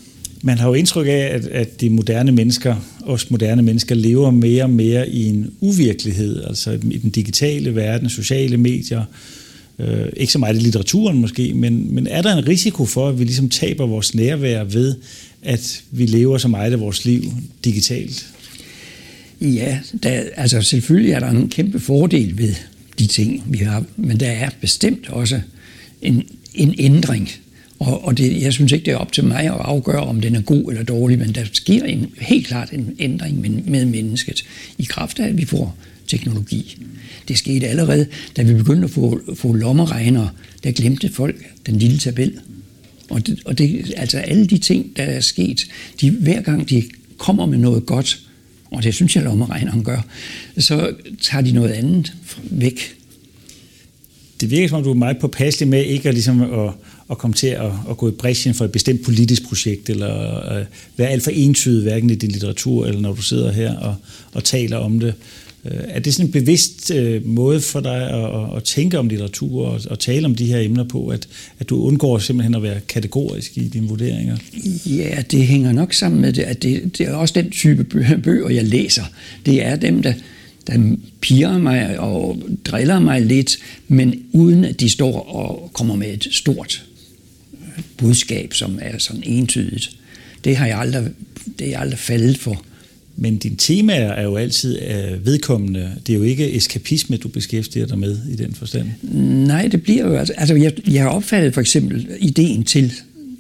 Man 0.43 0.59
har 0.59 0.69
jo 0.69 0.75
indtryk 0.75 1.07
af, 1.07 1.31
at, 1.33 1.47
at 1.47 1.81
de 1.81 1.91
moderne 1.91 2.33
mennesker, 2.33 2.77
os 3.05 3.31
moderne 3.31 3.63
mennesker, 3.63 3.95
lever 3.95 4.31
mere 4.31 4.63
og 4.63 4.71
mere 4.71 5.09
i 5.09 5.27
en 5.27 5.51
uvirkelighed, 5.61 6.45
altså 6.45 6.71
i 6.71 6.99
den 6.99 7.11
digitale 7.11 7.75
verden, 7.75 8.09
sociale 8.09 8.57
medier, 8.57 9.05
øh, 9.79 10.07
ikke 10.17 10.33
så 10.33 10.39
meget 10.39 10.57
i 10.57 10.59
litteraturen 10.59 11.19
måske, 11.19 11.55
men, 11.55 11.95
men 11.95 12.07
er 12.07 12.23
der 12.23 12.37
en 12.37 12.49
risiko 12.49 12.85
for, 12.85 13.09
at 13.09 13.19
vi 13.19 13.25
ligesom 13.25 13.49
taber 13.49 13.87
vores 13.87 14.15
nærvær 14.15 14.65
ved, 14.65 14.95
at 15.43 15.83
vi 15.91 16.07
lever 16.07 16.39
så 16.39 16.49
meget 16.49 16.73
af 16.73 16.81
vores 16.81 17.05
liv 17.05 17.23
digitalt? 17.65 18.27
Ja, 19.41 19.79
der, 20.03 20.23
altså 20.37 20.63
selvfølgelig 20.63 21.13
er 21.13 21.21
der 21.21 21.31
en 21.31 21.49
kæmpe 21.49 21.81
fordel 21.81 22.39
ved 22.39 22.55
de 22.99 23.07
ting, 23.07 23.45
vi 23.47 23.59
har, 23.59 23.85
men 23.97 24.21
der 24.21 24.31
er 24.31 24.51
bestemt 24.61 25.09
også 25.09 25.41
en, 26.03 26.23
en 26.55 26.75
ændring 26.79 27.31
og, 27.79 28.05
og 28.05 28.19
det, 28.19 28.43
jeg 28.43 28.53
synes 28.53 28.73
ikke, 28.73 28.85
det 28.85 28.93
er 28.93 28.97
op 28.97 29.13
til 29.13 29.25
mig 29.25 29.45
at 29.45 29.61
afgøre, 29.61 30.01
om 30.01 30.21
den 30.21 30.35
er 30.35 30.41
god 30.41 30.71
eller 30.71 30.83
dårlig, 30.83 31.19
men 31.19 31.35
der 31.35 31.45
sker 31.53 31.85
en, 31.85 32.07
helt 32.19 32.47
klart 32.47 32.73
en 32.73 32.97
ændring 32.99 33.41
med, 33.41 33.51
med 33.51 33.85
mennesket 33.85 34.45
i 34.79 34.85
kraft 34.85 35.21
af, 35.21 35.29
at 35.29 35.39
vi 35.39 35.45
får 35.45 35.77
teknologi. 36.07 36.79
Det 37.29 37.39
skete 37.39 37.67
allerede, 37.69 38.07
da 38.37 38.43
vi 38.43 38.55
begyndte 38.55 38.85
at 38.85 38.91
få, 38.91 39.21
få 39.35 39.53
lommeregnere, 39.53 40.31
der 40.65 40.73
glemte 40.73 41.13
folk 41.13 41.37
den 41.67 41.79
lille 41.79 41.99
tabel. 41.99 42.41
Og, 43.11 43.27
det, 43.27 43.43
og 43.45 43.59
det, 43.59 43.95
altså 43.97 44.19
alle 44.19 44.47
de 44.47 44.59
ting, 44.59 44.97
der 44.97 45.03
er 45.03 45.21
sket, 45.21 45.67
de, 46.01 46.11
hver 46.11 46.41
gang 46.41 46.71
de 46.71 46.83
kommer 47.19 47.47
med 47.47 47.59
noget 47.59 47.87
godt, 47.87 48.21
og 48.71 48.83
det 48.83 48.95
synes 48.95 49.17
jeg, 49.17 49.25
lommeregneren 49.25 49.85
gør, 49.85 50.07
så 50.59 50.93
tager 51.21 51.43
de 51.43 51.53
noget 51.53 51.71
andet 51.71 52.13
væk. 52.51 52.95
Det 54.41 54.51
virker 54.51 54.69
som 54.69 54.79
om, 54.79 54.85
du 54.85 54.91
er 54.91 54.95
meget 54.95 55.19
påpasselig 55.19 55.69
med 55.69 55.85
ikke 55.85 56.09
at, 56.09 56.15
ligesom 56.15 56.41
at 56.41 56.73
at 57.11 57.19
komme 57.19 57.35
til 57.35 57.47
at, 57.47 57.73
at 57.91 57.97
gå 57.97 58.09
i 58.09 58.13
bræschen 58.13 58.55
for 58.55 58.65
et 58.65 58.73
bestemt 58.73 59.03
politisk 59.03 59.49
projekt, 59.49 59.91
eller 59.91 60.37
øh, 60.59 60.65
være 60.97 61.09
alt 61.09 61.23
for 61.23 61.31
entydig, 61.31 61.83
hverken 61.83 62.11
i 62.11 62.15
din 62.15 62.31
litteratur, 62.31 62.87
eller 62.87 63.01
når 63.01 63.13
du 63.13 63.23
sidder 63.23 63.53
her 63.53 63.77
og, 63.77 63.95
og 64.33 64.45
taler 64.45 64.77
om 64.77 65.01
det. 65.01 65.15
Øh, 65.65 65.81
er 65.89 66.01
det 66.01 66.15
sådan 66.15 66.27
en 66.27 66.33
bevidst 66.33 66.91
øh, 66.91 67.27
måde 67.27 67.61
for 67.61 67.81
dig 67.81 68.11
at, 68.11 68.57
at 68.57 68.65
tænke 68.65 68.99
om 68.99 69.09
litteratur 69.09 69.67
og 69.67 69.81
at 69.91 69.99
tale 69.99 70.27
om 70.27 70.35
de 70.35 70.47
her 70.47 70.59
emner 70.59 70.85
på, 70.85 71.09
at, 71.09 71.29
at 71.59 71.69
du 71.69 71.83
undgår 71.83 72.19
simpelthen 72.19 72.55
at 72.55 72.63
være 72.63 72.81
kategorisk 72.81 73.59
i 73.59 73.69
dine 73.69 73.89
vurderinger? 73.89 74.37
Ja, 74.87 75.23
det 75.31 75.47
hænger 75.47 75.73
nok 75.73 75.95
sammen 75.95 76.21
med 76.21 76.33
det, 76.33 76.43
at 76.43 76.63
det, 76.63 76.99
det 76.99 77.07
er 77.07 77.15
også 77.15 77.35
den 77.35 77.51
type 77.51 77.85
bøger, 78.25 78.49
jeg 78.49 78.65
læser. 78.65 79.05
Det 79.47 79.65
er 79.65 79.77
dem, 79.77 80.03
der, 80.03 80.13
der 80.67 80.97
piger 81.21 81.59
mig 81.59 82.01
og 82.01 82.43
driller 82.65 83.01
mig 83.01 83.23
lidt, 83.23 83.59
men 83.89 84.23
uden 84.33 84.65
at 84.65 84.81
de 84.81 84.91
står 84.91 85.21
og 85.21 85.71
kommer 85.73 85.97
med 85.97 86.15
et 86.15 86.29
stort 86.31 86.88
budskab, 87.97 88.55
som 88.55 88.79
er 88.83 88.99
sådan 88.99 89.23
entydigt. 89.27 89.91
Det 90.45 90.57
har 90.57 90.67
jeg 90.67 90.79
aldrig, 90.79 91.11
det 91.59 91.67
er 91.67 91.71
jeg 91.71 91.81
aldrig 91.81 91.99
faldet 91.99 92.39
for. 92.39 92.65
Men 93.17 93.37
din 93.37 93.57
temaer 93.57 94.13
er 94.13 94.23
jo 94.23 94.37
altid 94.37 94.79
øh, 94.83 95.27
vedkommende. 95.27 95.93
Det 96.07 96.13
er 96.13 96.17
jo 96.17 96.23
ikke 96.23 96.57
eskapisme, 96.57 97.17
du 97.17 97.29
beskæftiger 97.29 97.87
dig 97.87 97.99
med 97.99 98.19
i 98.31 98.37
den 98.37 98.55
forstand. 98.55 98.89
Nej, 99.47 99.69
det 99.69 99.83
bliver 99.83 100.07
jo... 100.07 100.17
Altså, 100.17 100.35
altså 100.37 100.55
jeg, 100.55 100.73
jeg 100.91 101.03
har 101.03 101.11
opfattet 101.11 101.55
for 101.55 101.61
eksempel 101.61 102.09
ideen 102.21 102.65
til 102.65 102.93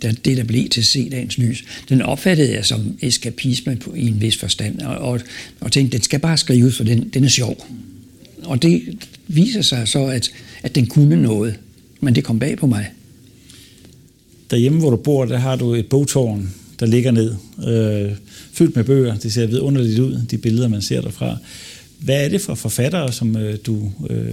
det, 0.02 0.36
der 0.36 0.44
blev 0.44 0.68
til 0.68 0.84
se 0.84 1.10
dagens 1.10 1.38
lys, 1.38 1.64
den 1.88 2.02
opfattede 2.02 2.52
jeg 2.52 2.64
som 2.64 2.98
eskapisme 3.02 3.76
på, 3.76 3.94
i 3.94 4.06
en 4.06 4.20
vis 4.20 4.36
forstand, 4.36 4.80
og, 4.80 4.96
og, 4.96 5.20
og 5.60 5.72
tænkte, 5.72 5.96
den 5.96 6.04
skal 6.04 6.20
bare 6.20 6.36
skrives, 6.36 6.76
for 6.76 6.84
den, 6.84 7.08
den 7.14 7.24
er 7.24 7.28
sjov. 7.28 7.66
Og 8.42 8.62
det 8.62 8.82
viser 9.28 9.62
sig 9.62 9.88
så, 9.88 10.04
at, 10.06 10.30
at 10.62 10.74
den 10.74 10.86
kunne 10.86 11.16
noget, 11.16 11.54
men 12.00 12.14
det 12.14 12.24
kom 12.24 12.38
bag 12.38 12.58
på 12.58 12.66
mig. 12.66 12.90
Derhjemme, 14.50 14.78
hvor 14.78 14.90
du 14.90 14.96
bor, 14.96 15.24
der 15.24 15.36
har 15.36 15.56
du 15.56 15.74
et 15.74 15.86
bogtårn, 15.86 16.54
der 16.80 16.86
ligger 16.86 17.10
ned, 17.10 17.34
øh, 17.68 18.12
fyldt 18.52 18.76
med 18.76 18.84
bøger. 18.84 19.16
Det 19.16 19.32
ser 19.32 19.46
vidunderligt 19.46 19.98
ud, 19.98 20.20
de 20.30 20.38
billeder, 20.38 20.68
man 20.68 20.82
ser 20.82 21.00
derfra. 21.00 21.36
Hvad 21.98 22.24
er 22.24 22.28
det 22.28 22.40
for 22.40 22.54
forfattere, 22.54 23.12
som 23.12 23.36
øh, 23.36 23.58
du 23.66 23.92
øh, 24.10 24.32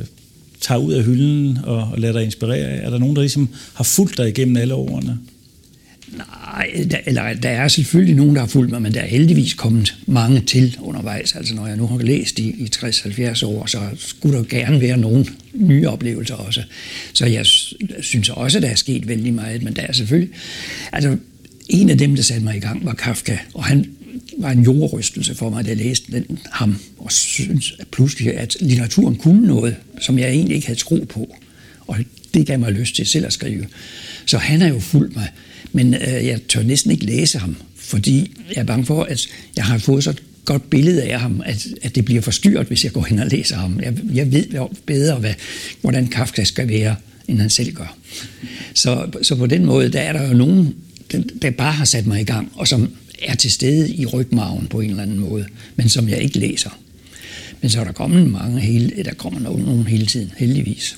tager 0.62 0.80
ud 0.80 0.94
af 0.94 1.04
hylden 1.04 1.58
og, 1.64 1.78
og 1.78 2.00
lader 2.00 2.14
dig 2.14 2.24
inspirere 2.24 2.68
af? 2.68 2.86
Er 2.86 2.90
der 2.90 2.98
nogen, 2.98 3.16
der 3.16 3.22
ligesom 3.22 3.50
har 3.74 3.84
fulgt 3.84 4.18
dig 4.18 4.30
igennem 4.30 4.58
alle 4.58 4.74
årene? 4.74 5.20
Nej, 6.18 6.86
der, 6.92 6.98
eller 7.06 7.34
der 7.34 7.50
er 7.50 7.68
selvfølgelig 7.68 8.16
nogen, 8.16 8.36
der 8.36 8.42
har 8.42 8.48
fulgt 8.48 8.72
mig, 8.72 8.82
men 8.82 8.94
der 8.94 9.00
er 9.00 9.08
heldigvis 9.08 9.54
kommet 9.54 9.96
mange 10.06 10.42
til 10.42 10.78
undervejs. 10.82 11.36
Altså 11.36 11.56
når 11.56 11.68
jeg 11.68 11.78
nu 11.78 11.88
har 11.88 11.98
læst 11.98 12.40
i, 12.40 12.50
i 12.50 12.70
60-70 12.76 13.46
år, 13.46 13.66
så 13.66 13.80
skulle 13.98 14.38
der 14.38 14.44
gerne 14.44 14.82
være 14.82 14.98
nogle 14.98 15.26
nye 15.54 15.88
oplevelser 15.88 16.36
også. 16.36 16.64
Så 17.14 17.26
jeg 17.26 17.46
synes 18.02 18.30
også, 18.30 18.60
der 18.60 18.68
er 18.68 18.76
sket 18.76 19.08
vældig 19.08 19.34
meget, 19.34 19.64
men 19.64 19.76
der 19.76 19.82
er 19.82 19.92
selvfølgelig... 19.92 20.30
Altså, 20.92 21.18
en 21.70 21.90
af 21.90 21.98
dem, 21.98 22.16
der 22.16 22.24
satte 22.24 22.44
mig 22.44 22.58
i 22.58 22.60
gang, 22.60 22.86
var 22.86 22.94
Kafka, 22.94 23.38
og 23.54 23.64
han 23.64 23.86
var 24.38 24.52
en 24.52 24.64
jordrystelse 24.64 25.36
for 25.36 25.50
mig, 25.50 25.66
da 25.66 25.70
jeg 25.70 25.78
læste 25.78 26.12
den, 26.12 26.40
ham, 26.52 26.80
og 26.98 27.12
synes 27.12 27.74
at 27.80 27.88
pludselig, 27.88 28.38
at 28.38 28.58
litteraturen 28.62 29.16
kunne 29.16 29.48
noget, 29.48 29.76
som 30.02 30.20
jeg 30.20 30.30
egentlig 30.30 30.56
ikke 30.56 30.68
havde 30.68 30.80
tro 30.80 31.06
på. 31.10 31.36
Og 31.88 31.98
det 32.34 32.48
gav 32.48 32.60
mig 32.60 32.72
lyst 32.72 32.96
til 32.96 33.06
selv 33.06 33.26
at 33.26 33.34
skrive. 33.34 33.68
Så 34.26 34.38
han 34.38 34.62
har 34.62 34.68
jo 34.68 34.80
fulgt 34.80 35.16
mig. 35.16 35.30
Men 35.76 35.94
øh, 35.94 36.26
jeg 36.26 36.40
tør 36.50 36.64
næsten 36.64 36.92
ikke 36.92 37.06
læse 37.06 37.40
ham, 37.40 37.56
fordi 37.76 38.32
jeg 38.56 38.62
er 38.62 38.66
bange 38.66 38.86
for, 38.86 39.04
at 39.04 39.28
jeg 39.56 39.66
har 39.66 39.78
fået 39.78 40.04
så 40.04 40.10
et 40.10 40.24
godt 40.46 40.70
billede 40.70 41.04
af 41.04 41.20
ham, 41.20 41.42
at, 41.46 41.68
at 41.82 41.96
det 41.96 42.06
bliver 42.06 42.22
forstyrret, 42.22 42.68
hvis 42.68 42.84
jeg 42.84 42.92
går 42.92 43.04
hen 43.04 43.20
og 43.20 43.28
læser 43.28 43.56
ham. 43.56 43.80
Jeg, 43.80 43.94
jeg 44.14 44.32
ved 44.32 44.46
bedre, 44.86 45.16
hvad, 45.16 45.34
hvordan 45.82 46.08
Kafka 46.08 46.44
skal 46.44 46.68
være, 46.68 46.96
end 47.28 47.40
han 47.40 47.50
selv 47.50 47.74
gør. 47.74 47.98
Så, 48.74 49.08
så 49.22 49.36
på 49.36 49.48
den 49.48 49.66
måde, 49.66 49.90
der 49.90 50.00
er 50.00 50.14
der 50.14 50.28
jo 50.28 50.34
nogen, 50.34 50.76
der 51.42 51.52
bare 51.52 51.74
har 51.74 51.86
sat 51.86 52.08
mig 52.08 52.22
i 52.22 52.24
gang, 52.24 52.52
og 52.56 52.68
som 52.68 52.94
er 53.24 53.36
til 53.36 53.52
stede 53.52 53.96
i 53.96 54.06
rygmagen 54.06 54.68
på 54.68 54.80
en 54.80 54.90
eller 54.90 55.04
anden 55.04 55.20
måde, 55.20 55.46
men 55.76 55.90
som 55.90 56.10
jeg 56.10 56.22
ikke 56.22 56.40
læser. 56.40 56.80
Men 57.62 57.70
så 57.70 57.80
er 57.80 57.84
der 57.84 57.92
kommet 57.92 58.32
mange 58.32 58.60
hele, 58.60 59.04
der 59.04 59.14
kommer 59.14 59.40
nogen 59.40 59.88
hele 59.88 60.06
tiden, 60.06 60.32
heldigvis. 60.38 60.98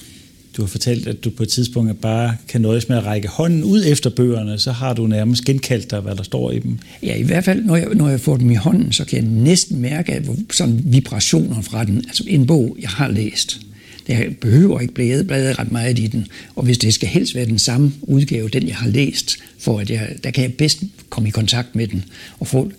Du 0.58 0.62
har 0.62 0.68
fortalt, 0.68 1.08
at 1.08 1.24
du 1.24 1.30
på 1.30 1.44
et 1.44 1.50
tidspunkt 1.50 2.02
bare 2.02 2.36
kan 2.48 2.62
nøjes 2.62 2.90
med 2.90 2.98
at 2.98 3.06
række 3.06 3.28
hånden 3.28 3.64
ud 3.64 3.84
efter 3.86 4.10
bøgerne, 4.10 4.60
så 4.60 4.72
har 4.72 4.94
du 4.94 5.08
nærmest 5.08 5.46
genkaldt 5.46 5.92
dig, 5.92 6.00
hvad 6.00 6.16
der 6.16 6.24
står 6.24 6.52
i 6.52 6.60
dem. 6.60 6.80
Ja, 7.04 7.16
i 7.16 7.24
hvert 7.24 7.46
fald, 7.46 7.64
når 7.64 7.76
jeg, 7.76 7.88
når 7.96 8.10
jeg 8.10 8.20
får 8.20 8.38
dem 8.38 8.52
i 8.52 8.56
hånden, 8.56 8.92
så 8.92 9.06
kan 9.06 9.18
jeg 9.18 9.28
næsten 9.28 9.82
mærke 9.82 10.24
sådan 10.52 10.82
vibrationer 10.86 11.62
fra 11.62 11.84
den. 11.84 11.98
Altså 11.98 12.24
en 12.28 12.48
bog, 12.48 12.78
jeg 12.82 12.90
har 12.90 13.08
læst. 13.08 13.60
Jeg 14.08 14.36
behøver 14.42 14.80
ikke 14.80 14.94
bladre, 14.94 15.24
blade 15.24 15.54
ret 15.54 15.72
meget 15.72 16.00
i 16.00 16.08
den. 16.08 16.28
Og 16.56 16.64
hvis 16.64 16.78
det 16.78 16.94
skal 16.94 17.10
helst 17.10 17.36
være 17.36 17.46
den 17.46 17.60
samme 17.60 17.94
udgave, 18.02 18.50
den 18.50 18.68
jeg 18.68 18.76
har 18.76 18.90
læst, 18.90 19.38
for 19.60 19.80
at 19.80 19.90
jeg, 19.90 20.10
der 20.24 20.32
kan 20.32 20.44
jeg 20.44 20.54
bedst 20.54 20.84
komme 21.10 21.30
i 21.30 21.32
kontakt 21.32 21.76
med 21.76 21.88
den 21.88 22.04
og 22.40 22.48
få 22.48 22.72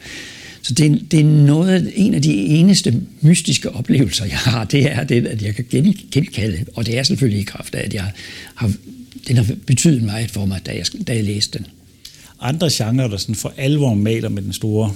så 0.69 0.75
det 0.75 0.87
er, 0.87 0.99
det 1.11 1.21
er 1.21 1.25
noget, 1.25 1.93
en 1.95 2.15
af 2.15 2.23
de 2.23 2.35
eneste 2.35 3.03
mystiske 3.21 3.71
oplevelser, 3.71 4.25
jeg 4.25 4.39
har, 4.39 4.65
det 4.65 4.93
er 4.93 5.05
det, 5.05 5.27
at 5.27 5.43
jeg 5.43 5.55
kan 5.55 5.65
genkalde, 6.11 6.65
og 6.75 6.87
det 6.87 6.99
er 6.99 7.03
selvfølgelig 7.03 7.41
i 7.41 7.45
kraft 7.45 7.75
af, 7.75 7.85
at 7.85 7.95
jeg 7.95 8.13
har, 8.55 8.73
den 9.29 9.37
har 9.37 9.47
betydet 9.67 10.03
meget 10.03 10.31
for 10.31 10.47
mig, 10.47 10.61
da 10.67 10.71
jeg, 10.71 11.07
da 11.07 11.15
jeg 11.15 11.25
læste 11.25 11.59
den. 11.59 11.67
Andre 12.41 12.69
genrer, 12.73 13.09
der 13.09 13.17
sådan 13.17 13.35
for 13.35 13.55
alvor 13.57 13.95
maler 13.95 14.29
med 14.29 14.43
den 14.43 14.53
store 14.53 14.95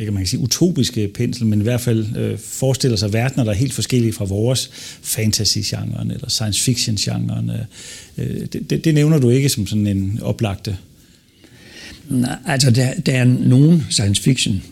ikke 0.00 0.12
man 0.12 0.22
kan 0.22 0.26
sige, 0.26 0.40
utopiske 0.40 1.08
pensel, 1.08 1.46
men 1.46 1.60
i 1.60 1.62
hvert 1.62 1.80
fald 1.80 2.16
øh, 2.16 2.38
forestiller 2.38 2.96
sig 2.96 3.12
verdener, 3.12 3.44
der 3.44 3.50
er 3.50 3.56
helt 3.56 3.72
forskellige 3.72 4.12
fra 4.12 4.24
vores 4.24 4.70
fantasy-genren 5.02 6.10
eller 6.10 6.28
science 6.28 6.62
fiction-genren. 6.62 7.50
Øh, 8.18 8.46
det, 8.52 8.70
det, 8.70 8.84
det 8.84 8.94
nævner 8.94 9.18
du 9.18 9.30
ikke 9.30 9.48
som 9.48 9.66
sådan 9.66 9.86
en 9.86 10.18
oplagte 10.22 10.76
Nej, 12.10 12.36
altså 12.46 12.70
der, 12.70 12.94
der 12.94 13.12
er 13.12 13.24
nogle 13.24 13.84
science 13.90 14.22
fiction 14.22 14.62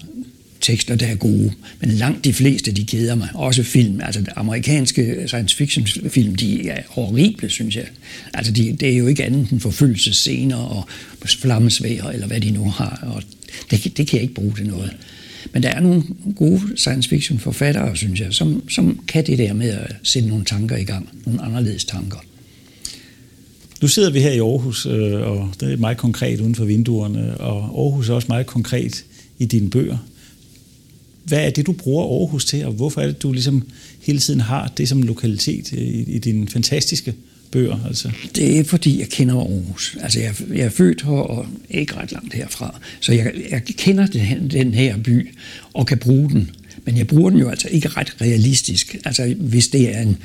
tekster, 0.61 0.97
der 0.97 1.07
er 1.07 1.15
gode, 1.15 1.53
men 1.81 1.91
langt 1.91 2.25
de 2.25 2.33
fleste, 2.33 2.73
de 2.73 2.85
keder 2.85 3.15
mig. 3.15 3.29
Også 3.35 3.63
film, 3.63 4.01
altså 4.01 4.25
amerikanske 4.37 5.23
science 5.27 5.57
fiction 5.57 5.87
film, 6.11 6.35
de 6.35 6.69
er 6.69 6.83
horrible, 6.89 7.51
synes 7.51 7.77
jeg. 7.77 7.87
Altså 8.35 8.53
de, 8.53 8.77
det 8.81 8.93
er 8.93 8.97
jo 8.97 9.07
ikke 9.07 9.25
andet 9.25 9.51
end 9.51 9.61
forfølgelsescener 9.61 10.57
og 10.57 10.89
flammesvæger, 11.27 12.05
eller 12.05 12.27
hvad 12.27 12.41
de 12.41 12.51
nu 12.51 12.71
har, 12.71 12.99
og 13.15 13.23
det, 13.71 13.97
det 13.97 14.07
kan 14.07 14.17
jeg 14.17 14.23
ikke 14.23 14.35
bruge 14.35 14.55
til 14.57 14.67
noget. 14.67 14.97
Men 15.53 15.63
der 15.63 15.69
er 15.69 15.81
nogle 15.81 16.03
gode 16.37 16.61
science 16.77 17.09
fiction 17.09 17.39
forfattere, 17.39 17.97
synes 17.97 18.21
jeg, 18.21 18.33
som, 18.35 18.69
som 18.69 19.01
kan 19.09 19.27
det 19.27 19.39
der 19.39 19.53
med 19.53 19.71
at 19.71 19.97
sætte 20.03 20.29
nogle 20.29 20.45
tanker 20.45 20.77
i 20.77 20.85
gang, 20.85 21.09
nogle 21.27 21.43
anderledes 21.43 21.85
tanker. 21.85 22.19
Nu 23.81 23.89
sidder 23.89 24.11
vi 24.11 24.21
her 24.21 24.31
i 24.31 24.39
Aarhus, 24.39 24.87
øh, 24.87 25.21
og 25.21 25.53
det 25.61 25.73
er 25.73 25.77
meget 25.77 25.97
konkret 25.97 26.41
uden 26.41 26.55
for 26.55 26.65
vinduerne, 26.65 27.37
og 27.37 27.57
Aarhus 27.57 28.09
er 28.09 28.15
også 28.15 28.29
meget 28.29 28.47
konkret 28.47 29.05
i 29.39 29.45
dine 29.45 29.71
bøger. 29.71 29.99
Hvad 31.25 31.47
er 31.47 31.51
det, 31.51 31.67
du 31.67 31.73
bruger 31.73 32.21
Aarhus 32.21 32.45
til, 32.45 32.67
og 32.67 32.73
hvorfor 32.73 33.01
er 33.01 33.07
det, 33.07 33.23
du 33.23 33.33
ligesom 33.33 33.63
hele 34.01 34.19
tiden 34.19 34.41
har 34.41 34.73
det 34.77 34.89
som 34.89 35.03
lokalitet 35.03 35.73
i, 35.73 36.15
i 36.15 36.19
dine 36.19 36.49
fantastiske 36.49 37.15
bøger? 37.51 37.87
Altså? 37.87 38.11
Det 38.35 38.59
er, 38.59 38.65
fordi 38.65 38.99
jeg 38.99 39.09
kender 39.09 39.35
Aarhus. 39.35 39.97
Altså, 40.01 40.21
jeg, 40.21 40.35
jeg 40.51 40.67
er 40.67 40.71
født 40.71 41.03
her 41.03 41.11
og 41.11 41.47
ikke 41.71 41.97
ret 41.97 42.13
langt 42.13 42.35
herfra, 42.35 42.81
så 43.01 43.13
jeg, 43.13 43.33
jeg 43.51 43.63
kender 43.65 44.07
den, 44.07 44.51
den 44.51 44.75
her 44.75 44.97
by 44.97 45.29
og 45.73 45.87
kan 45.87 45.99
bruge 45.99 46.31
den 46.31 46.51
men 46.85 46.97
jeg 46.97 47.07
bruger 47.07 47.31
den 47.31 47.39
jo 47.39 47.49
altså 47.49 47.69
ikke 47.71 47.89
ret 47.89 48.17
realistisk. 48.21 48.97
Altså 49.05 49.35
hvis 49.39 49.69
det 49.69 49.97
er 49.97 50.01
en 50.01 50.17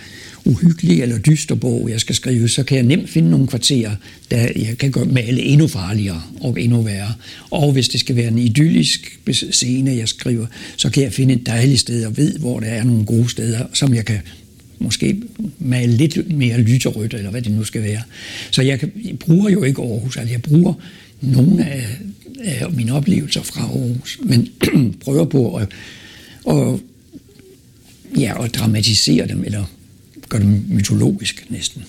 uhyggelig 0.46 1.02
eller 1.02 1.18
dyster 1.18 1.56
bog, 1.56 1.90
jeg 1.90 2.00
skal 2.00 2.16
skrive, 2.16 2.50
så 2.50 2.64
kan 2.64 2.78
jeg 2.78 2.86
nemt 2.86 3.10
finde 3.10 3.30
nogle 3.30 3.48
kvarterer, 3.48 3.96
der 4.32 4.38
jeg 4.56 4.78
kan 4.80 4.92
gøre 4.92 5.06
male 5.06 5.42
endnu 5.42 5.68
farligere 5.68 6.22
og 6.42 6.62
endnu 6.62 6.82
værre. 6.82 7.14
Og 7.50 7.72
hvis 7.72 7.90
det 7.90 8.00
skal 8.00 8.16
være 8.16 8.28
en 8.28 8.38
idyllisk 8.38 9.20
scene, 9.52 9.92
jeg 9.92 10.10
skriver, 10.10 10.46
så 10.78 10.90
kan 10.90 11.04
jeg 11.04 11.14
finde 11.14 11.34
et 11.34 11.46
dejligt 11.46 11.80
sted 11.80 12.06
og 12.06 12.18
ved, 12.18 12.38
hvor 12.38 12.60
der 12.60 12.68
er 12.68 12.84
nogle 12.84 13.06
gode 13.06 13.30
steder, 13.30 13.66
som 13.74 13.94
jeg 13.94 14.06
kan 14.06 14.20
måske 14.80 15.22
male 15.60 15.92
lidt 15.92 16.38
mere 16.38 16.62
lyserødt, 16.62 17.14
eller 17.14 17.32
hvad 17.32 17.42
det 17.42 17.52
nu 17.52 17.64
skal 17.64 17.84
være. 17.84 18.02
Så 18.52 18.62
jeg, 18.62 18.80
kan, 18.80 18.92
jeg 19.06 19.20
bruger 19.20 19.50
jo 19.50 19.64
ikke 19.64 19.82
Aarhus, 19.82 20.18
altså 20.18 20.32
jeg 20.32 20.42
bruger 20.42 20.74
nogle 21.22 21.66
af, 21.66 21.88
af 22.44 22.72
mine 22.72 22.94
oplevelser 22.94 23.44
fra 23.44 23.62
Aarhus, 23.62 24.20
men 24.24 24.50
prøver 25.04 25.26
på 25.26 25.56
at 25.56 25.68
og, 26.46 26.80
ja, 28.20 28.34
og 28.34 28.54
dramatisere 28.54 29.28
dem, 29.28 29.44
eller 29.44 29.66
gøre 30.30 30.42
dem 30.42 30.66
mytologisk 30.70 31.46
næsten. 31.50 31.84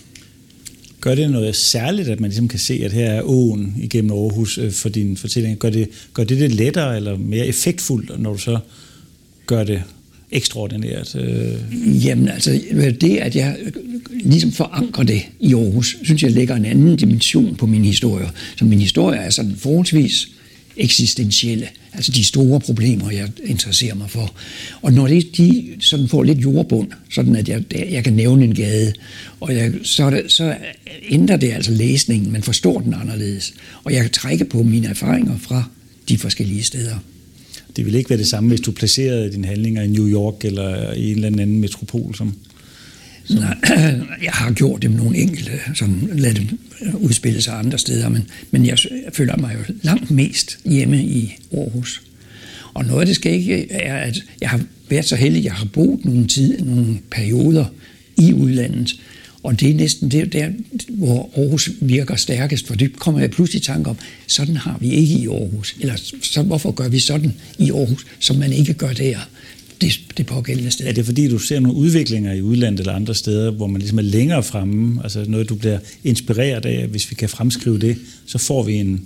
Gør 1.00 1.14
det 1.14 1.30
noget 1.30 1.56
særligt, 1.56 2.08
at 2.08 2.20
man 2.20 2.30
ligesom 2.30 2.48
kan 2.48 2.58
se, 2.58 2.80
at 2.84 2.92
her 2.92 3.10
er 3.10 3.22
åen 3.22 3.76
igennem 3.78 4.12
Aarhus 4.12 4.58
øh, 4.58 4.72
for 4.72 4.88
din 4.88 5.16
fortælling? 5.16 5.58
Gør 5.58 5.70
det, 5.70 5.88
gør 6.14 6.24
det 6.24 6.40
det 6.40 6.54
lettere 6.54 6.96
eller 6.96 7.18
mere 7.18 7.46
effektfuldt, 7.46 8.22
når 8.22 8.32
du 8.32 8.38
så 8.38 8.58
gør 9.46 9.64
det 9.64 9.82
ekstraordinært? 10.30 11.14
Øh? 11.14 12.04
Jamen 12.04 12.28
altså, 12.28 12.60
det 13.00 13.16
at 13.16 13.36
jeg 13.36 13.56
ligesom 14.10 14.52
forankrer 14.52 15.04
det 15.04 15.22
i 15.40 15.54
Aarhus, 15.54 15.96
synes 16.02 16.22
jeg 16.22 16.30
lægger 16.30 16.56
en 16.56 16.64
anden 16.64 16.96
dimension 16.96 17.56
på 17.56 17.66
mine 17.66 17.86
historier. 17.86 18.28
Så 18.56 18.64
min 18.64 18.80
historie 18.80 19.18
er 19.18 19.30
sådan 19.30 19.56
forholdsvis 19.56 20.28
eksistentielle, 20.76 21.68
altså 21.92 22.12
de 22.12 22.24
store 22.24 22.60
problemer, 22.60 23.10
jeg 23.10 23.28
interesserer 23.44 23.94
mig 23.94 24.10
for. 24.10 24.34
Og 24.82 24.92
når 24.92 25.06
det, 25.06 25.36
de 25.36 25.76
sådan 25.80 26.08
får 26.08 26.22
lidt 26.22 26.38
jordbund, 26.38 26.88
sådan 27.10 27.36
at 27.36 27.48
jeg, 27.48 27.62
jeg 27.90 28.04
kan 28.04 28.12
nævne 28.12 28.44
en 28.44 28.54
gade, 28.54 28.92
og 29.40 29.54
jeg, 29.54 29.72
så, 29.82 30.10
det, 30.10 30.32
så 30.32 30.56
ændrer 31.08 31.36
det 31.36 31.52
altså 31.52 31.72
læsningen, 31.72 32.32
man 32.32 32.42
forstår 32.42 32.80
den 32.80 32.94
anderledes. 32.94 33.54
Og 33.84 33.92
jeg 33.92 34.02
kan 34.02 34.10
trække 34.10 34.44
på 34.44 34.62
mine 34.62 34.88
erfaringer 34.88 35.38
fra 35.38 35.64
de 36.08 36.18
forskellige 36.18 36.62
steder. 36.62 36.96
det 37.76 37.86
vil 37.86 37.94
ikke 37.94 38.10
være 38.10 38.18
det 38.18 38.28
samme, 38.28 38.48
hvis 38.48 38.60
du 38.60 38.72
placerede 38.72 39.32
dine 39.32 39.46
handlinger 39.46 39.82
i 39.82 39.88
New 39.88 40.08
York 40.08 40.44
eller 40.44 40.92
i 40.92 41.10
en 41.10 41.24
eller 41.24 41.42
anden 41.42 41.60
metropol, 41.60 42.14
som, 42.14 42.34
som... 43.26 43.36
Nej, 43.38 43.56
jeg 44.26 44.32
har 44.32 44.52
gjort 44.52 44.82
dem 44.82 44.90
nogle 44.90 45.16
enkelte, 45.16 45.52
som 45.74 46.08
lader 46.12 46.34
dem 46.34 46.58
øh, 46.82 46.94
udspille 46.94 47.42
sig 47.42 47.58
andre 47.58 47.78
steder, 47.78 48.08
men, 48.08 48.24
men 48.50 48.66
jeg 48.66 48.78
føler 49.12 49.36
mig 49.36 49.56
jo 49.58 49.74
langt 49.82 50.10
mest 50.10 50.58
hjemme 50.64 51.04
i 51.04 51.34
Aarhus. 51.52 52.02
Og 52.74 52.84
noget 52.84 53.00
af 53.00 53.06
det 53.06 53.16
skal 53.16 53.32
ikke 53.32 53.62
øh, 53.62 53.66
er, 53.70 53.96
at 53.96 54.24
jeg 54.40 54.50
har 54.50 54.60
været 54.88 55.04
så 55.04 55.16
heldig, 55.16 55.38
at 55.38 55.44
jeg 55.44 55.52
har 55.52 55.66
boet 55.72 56.04
nogle, 56.04 56.26
tid, 56.26 56.58
nogle 56.58 56.98
perioder 57.10 57.64
i 58.16 58.32
udlandet, 58.32 58.94
og 59.46 59.60
det 59.60 59.70
er 59.70 59.74
næsten 59.74 60.10
det, 60.10 60.32
der, 60.32 60.48
hvor 60.88 61.30
Aarhus 61.36 61.70
virker 61.80 62.16
stærkest, 62.16 62.66
for 62.66 62.74
det 62.74 62.98
kommer 62.98 63.20
jeg 63.20 63.30
pludselig 63.30 63.60
i 63.60 63.64
tanke 63.64 63.90
om, 63.90 63.96
sådan 64.26 64.56
har 64.56 64.78
vi 64.80 64.90
ikke 64.90 65.14
i 65.14 65.26
Aarhus. 65.26 65.76
Eller 65.80 65.94
så, 66.22 66.42
hvorfor 66.42 66.70
gør 66.70 66.88
vi 66.88 66.98
sådan 66.98 67.34
i 67.58 67.70
Aarhus, 67.70 68.06
som 68.20 68.36
man 68.36 68.52
ikke 68.52 68.74
gør 68.74 68.92
der? 68.92 69.18
Det, 69.80 70.00
det 70.16 70.26
pågældende 70.26 70.70
sted. 70.70 70.86
Er 70.86 70.92
det 70.92 71.04
fordi, 71.04 71.28
du 71.28 71.38
ser 71.38 71.60
nogle 71.60 71.78
udviklinger 71.78 72.32
i 72.32 72.42
udlandet 72.42 72.80
eller 72.80 72.92
andre 72.92 73.14
steder, 73.14 73.50
hvor 73.50 73.66
man 73.66 73.80
ligesom 73.80 73.98
er 73.98 74.02
længere 74.02 74.42
fremme, 74.42 75.00
altså 75.02 75.24
noget, 75.28 75.48
du 75.48 75.54
bliver 75.54 75.78
inspireret 76.04 76.66
af, 76.66 76.86
hvis 76.86 77.10
vi 77.10 77.14
kan 77.14 77.28
fremskrive 77.28 77.78
det, 77.78 77.96
så 78.26 78.38
får 78.38 78.62
vi 78.62 78.74
en, 78.74 79.00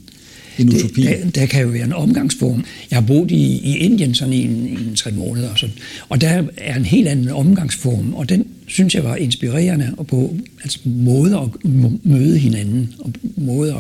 en 0.59 0.69
utopi? 0.69 1.03
Det, 1.03 1.19
der, 1.25 1.31
der 1.31 1.47
kan 1.47 1.63
jo 1.63 1.69
være 1.69 1.85
en 1.85 1.93
omgangsform. 1.93 2.65
Jeg 2.91 2.97
har 2.97 3.07
boet 3.07 3.31
i, 3.31 3.61
i 3.65 3.77
Indien 3.77 4.15
sådan 4.15 4.35
i 4.35 4.45
en, 4.45 4.51
en 4.51 4.97
tre 4.97 5.11
måneder, 5.11 5.51
og, 5.51 5.59
sådan, 5.59 5.75
og 6.09 6.21
der 6.21 6.43
er 6.57 6.77
en 6.77 6.85
helt 6.85 7.09
anden 7.09 7.29
omgangsform, 7.29 8.15
og 8.15 8.29
den 8.29 8.47
synes 8.67 8.95
jeg 8.95 9.05
var 9.05 9.17
inspirerende, 9.17 9.95
og 9.97 10.07
på 10.07 10.37
altså 10.63 10.79
måder 10.85 11.39
at 11.39 11.49
møde 12.05 12.39
hinanden, 12.39 12.95
og 12.99 13.13
måder 13.37 13.75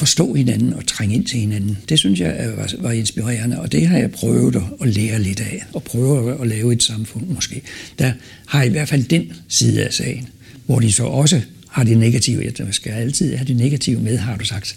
forstå 0.00 0.34
hinanden 0.34 0.72
og 0.72 0.86
trænge 0.86 1.14
ind 1.14 1.24
til 1.24 1.38
hinanden. 1.38 1.78
Det 1.88 1.98
synes 1.98 2.20
jeg 2.20 2.52
var, 2.56 2.70
var 2.78 2.92
inspirerende, 2.92 3.60
og 3.60 3.72
det 3.72 3.86
har 3.86 3.98
jeg 3.98 4.10
prøvet 4.10 4.56
at, 4.56 4.62
at 4.80 4.88
lære 4.88 5.22
lidt 5.22 5.40
af, 5.40 5.64
og 5.72 5.82
prøve 5.82 6.32
at, 6.32 6.40
at 6.40 6.46
lave 6.46 6.72
et 6.72 6.82
samfund 6.82 7.26
måske. 7.26 7.62
Der 7.98 8.12
har 8.46 8.62
i 8.62 8.68
hvert 8.68 8.88
fald 8.88 9.04
den 9.04 9.32
side 9.48 9.84
af 9.84 9.92
sagen, 9.92 10.28
hvor 10.66 10.80
de 10.80 10.92
så 10.92 11.04
også 11.04 11.40
har 11.68 11.84
det 11.84 11.98
negative. 11.98 12.52
Jeg 12.58 12.66
skal 12.70 12.92
altid 12.92 13.36
have 13.36 13.46
det 13.46 13.56
negative 13.56 14.00
med, 14.00 14.16
har 14.18 14.36
du 14.36 14.44
sagt. 14.44 14.76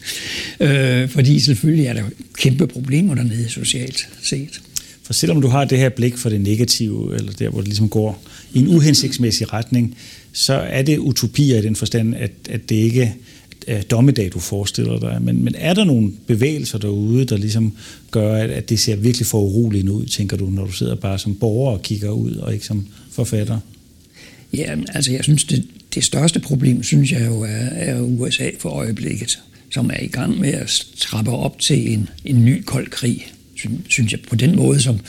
Øh, 0.60 1.10
fordi 1.10 1.40
selvfølgelig 1.40 1.86
er 1.86 1.94
der 1.94 2.04
kæmpe 2.38 2.68
problemer 2.68 3.16
dernede 3.16 3.50
socialt 3.50 4.08
set. 4.22 4.62
For 5.04 5.14
selvom 5.14 5.42
du 5.42 5.48
har 5.48 5.66
det 5.66 5.78
her 5.78 5.90
blik 5.90 6.18
for 6.18 6.30
det 6.30 6.42
negative, 6.42 7.16
eller 7.16 7.32
der, 7.32 7.50
hvor 7.50 7.60
det 7.60 7.68
ligesom 7.68 7.90
går 7.90 8.24
i 8.54 8.60
en 8.60 8.68
uhensigtsmæssig 8.68 9.54
retning, 9.54 9.98
så 10.34 10.54
er 10.54 10.82
det 10.82 10.98
utopier 10.98 11.58
i 11.58 11.62
den 11.62 11.76
forstand, 11.76 12.16
at, 12.16 12.32
at 12.50 12.70
det 12.70 12.76
ikke 12.76 13.16
er 13.68 13.82
dommedag, 13.82 14.30
du 14.34 14.40
forestiller 14.40 15.00
dig. 15.00 15.18
Men, 15.22 15.44
men 15.44 15.56
er 15.58 15.74
der 15.74 15.84
nogle 15.84 16.12
bevægelser 16.28 16.78
derude, 16.78 17.26
der 17.26 17.38
ligesom 17.38 17.74
gør, 18.12 18.36
at, 18.36 18.52
at 18.52 18.70
det 18.70 18.80
ser 18.80 18.96
virkelig 18.96 19.28
for 19.28 19.42
uroligt 19.42 19.90
ud, 19.90 20.06
tænker 20.06 20.38
du, 20.38 20.46
når 20.46 20.66
du 20.66 20.72
sidder 20.72 20.96
bare 20.96 21.20
som 21.20 21.36
borger 21.36 21.72
og 21.72 21.82
kigger 21.82 22.10
ud, 22.10 22.36
og 22.36 22.54
ikke 22.54 22.66
som 22.66 22.88
forfatter? 23.12 23.60
Ja, 24.54 24.76
altså 24.94 25.12
jeg 25.12 25.24
synes, 25.24 25.44
det, 25.44 25.66
det 25.96 26.04
største 26.04 26.40
problem, 26.40 26.84
synes 26.84 27.12
jeg 27.12 27.26
jo, 27.26 27.42
er, 27.42 27.70
er 27.72 28.02
USA 28.02 28.50
for 28.60 28.70
øjeblikket, 28.70 29.40
som 29.70 29.90
er 29.90 30.00
i 30.02 30.08
gang 30.08 30.40
med 30.40 30.54
at 30.54 30.86
trappe 30.98 31.32
op 31.32 31.60
til 31.60 31.94
en, 31.94 32.10
en 32.26 32.46
ny 32.46 32.64
kold 32.64 32.88
krig, 32.88 33.28
synes 33.90 34.12
jeg, 34.12 34.20
på 34.30 34.36
den 34.36 34.56
måde, 34.56 34.82
som 34.82 35.00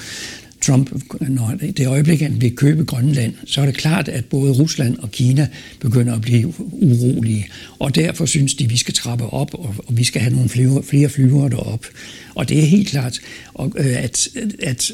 Trump, 0.66 0.90
når 1.20 1.54
det 1.76 1.86
øjeblik, 1.86 2.20
han 2.20 2.40
vil 2.40 2.56
købe 2.56 2.84
Grønland, 2.84 3.34
så 3.46 3.60
er 3.60 3.66
det 3.66 3.74
klart, 3.74 4.08
at 4.08 4.24
både 4.24 4.52
Rusland 4.52 4.98
og 4.98 5.10
Kina 5.10 5.48
begynder 5.80 6.14
at 6.14 6.20
blive 6.20 6.54
urolige. 6.58 7.46
Og 7.78 7.94
derfor 7.94 8.26
synes 8.26 8.54
de, 8.54 8.64
at 8.64 8.70
vi 8.70 8.76
skal 8.76 8.94
trappe 8.94 9.24
op, 9.24 9.54
og, 9.54 9.74
og 9.86 9.96
vi 9.96 10.04
skal 10.04 10.22
have 10.22 10.34
nogle 10.34 10.82
flere 10.82 11.08
flyvere 11.08 11.50
derop. 11.50 11.86
Og 12.34 12.48
det 12.48 12.58
er 12.58 12.66
helt 12.66 12.88
klart, 12.88 13.20
og, 13.54 13.72
øh, 13.78 14.04
at, 14.04 14.28
at, 14.62 14.92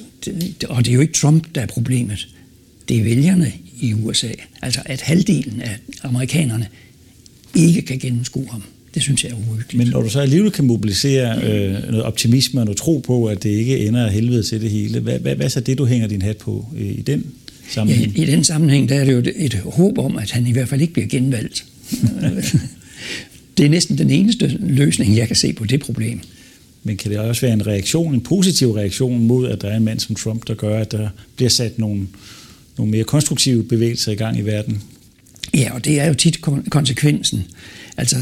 og 0.68 0.84
det 0.84 0.90
er 0.90 0.94
jo 0.94 1.00
ikke 1.00 1.12
Trump, 1.12 1.54
der 1.54 1.60
er 1.60 1.66
problemet. 1.66 2.28
Det 2.88 2.98
er 2.98 3.02
vælgerne 3.04 3.52
i 3.80 3.94
USA. 3.94 4.30
Altså 4.62 4.82
at 4.84 5.00
halvdelen 5.00 5.60
af 5.60 5.78
amerikanerne 6.02 6.66
ikke 7.54 7.82
kan 7.82 7.98
gennemskue 7.98 8.48
ham. 8.50 8.62
Det 8.94 9.02
synes 9.02 9.24
jeg 9.24 9.30
er 9.30 9.36
uhyggeligt. 9.36 9.74
Men 9.74 9.86
når 9.86 10.02
du 10.02 10.08
så 10.08 10.20
alligevel 10.20 10.50
kan 10.50 10.64
mobilisere 10.64 11.42
øh, 11.42 11.72
noget 11.72 12.02
optimisme 12.02 12.60
og 12.60 12.64
noget 12.64 12.78
tro 12.78 12.98
på, 12.98 13.26
at 13.26 13.42
det 13.42 13.50
ikke 13.50 13.78
ender 13.78 14.06
af 14.06 14.12
helvede 14.12 14.42
til 14.42 14.60
det 14.60 14.70
hele, 14.70 15.00
hvad, 15.00 15.18
hvad, 15.18 15.34
hvad 15.34 15.46
er 15.46 15.50
så 15.50 15.60
det, 15.60 15.78
du 15.78 15.84
hænger 15.84 16.06
din 16.06 16.22
hat 16.22 16.36
på 16.36 16.66
øh, 16.76 16.86
i 16.86 17.02
den 17.02 17.26
sammenhæng? 17.68 18.12
Ja, 18.16 18.22
I 18.22 18.26
den 18.26 18.44
sammenhæng, 18.44 18.88
der 18.88 18.94
er 18.94 19.04
det 19.04 19.12
jo 19.12 19.22
et, 19.36 19.54
håb 19.54 19.98
om, 19.98 20.16
at 20.16 20.30
han 20.30 20.46
i 20.46 20.52
hvert 20.52 20.68
fald 20.68 20.80
ikke 20.80 20.92
bliver 20.92 21.08
genvalgt. 21.08 21.64
det 23.56 23.66
er 23.66 23.70
næsten 23.70 23.98
den 23.98 24.10
eneste 24.10 24.58
løsning, 24.60 25.16
jeg 25.16 25.26
kan 25.26 25.36
se 25.36 25.52
på 25.52 25.64
det 25.64 25.80
problem. 25.80 26.20
Men 26.82 26.96
kan 26.96 27.10
det 27.10 27.18
også 27.18 27.40
være 27.40 27.52
en 27.52 27.66
reaktion, 27.66 28.14
en 28.14 28.20
positiv 28.20 28.72
reaktion 28.72 29.26
mod, 29.26 29.48
at 29.48 29.62
der 29.62 29.68
er 29.68 29.76
en 29.76 29.84
mand 29.84 30.00
som 30.00 30.14
Trump, 30.14 30.48
der 30.48 30.54
gør, 30.54 30.80
at 30.80 30.92
der 30.92 31.08
bliver 31.36 31.48
sat 31.48 31.78
nogle, 31.78 32.06
nogle 32.78 32.90
mere 32.92 33.04
konstruktive 33.04 33.64
bevægelser 33.64 34.12
i 34.12 34.14
gang 34.14 34.38
i 34.38 34.40
verden? 34.40 34.82
Ja, 35.54 35.74
og 35.74 35.84
det 35.84 36.00
er 36.00 36.06
jo 36.06 36.14
tit 36.14 36.40
konsekvensen. 36.70 37.44
Altså, 37.96 38.16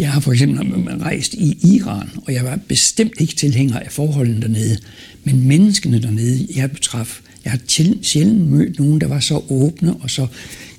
jeg 0.00 0.12
har 0.12 0.20
for 0.20 0.32
eksempel 0.32 0.98
rejst 0.98 1.34
i 1.34 1.58
Iran, 1.76 2.10
og 2.26 2.32
jeg 2.32 2.44
var 2.44 2.58
bestemt 2.68 3.12
ikke 3.18 3.34
tilhænger 3.34 3.78
af 3.78 3.92
forholdene 3.92 4.40
dernede. 4.40 4.78
Men 5.24 5.48
menneskene 5.48 6.02
dernede, 6.02 6.46
jeg 6.56 6.70
betraf, 6.70 7.20
jeg 7.44 7.52
har 7.52 7.60
sjældent 8.02 8.50
mødt 8.50 8.78
nogen, 8.78 9.00
der 9.00 9.06
var 9.06 9.20
så 9.20 9.42
åbne 9.48 9.94
og 9.94 10.10
så 10.10 10.26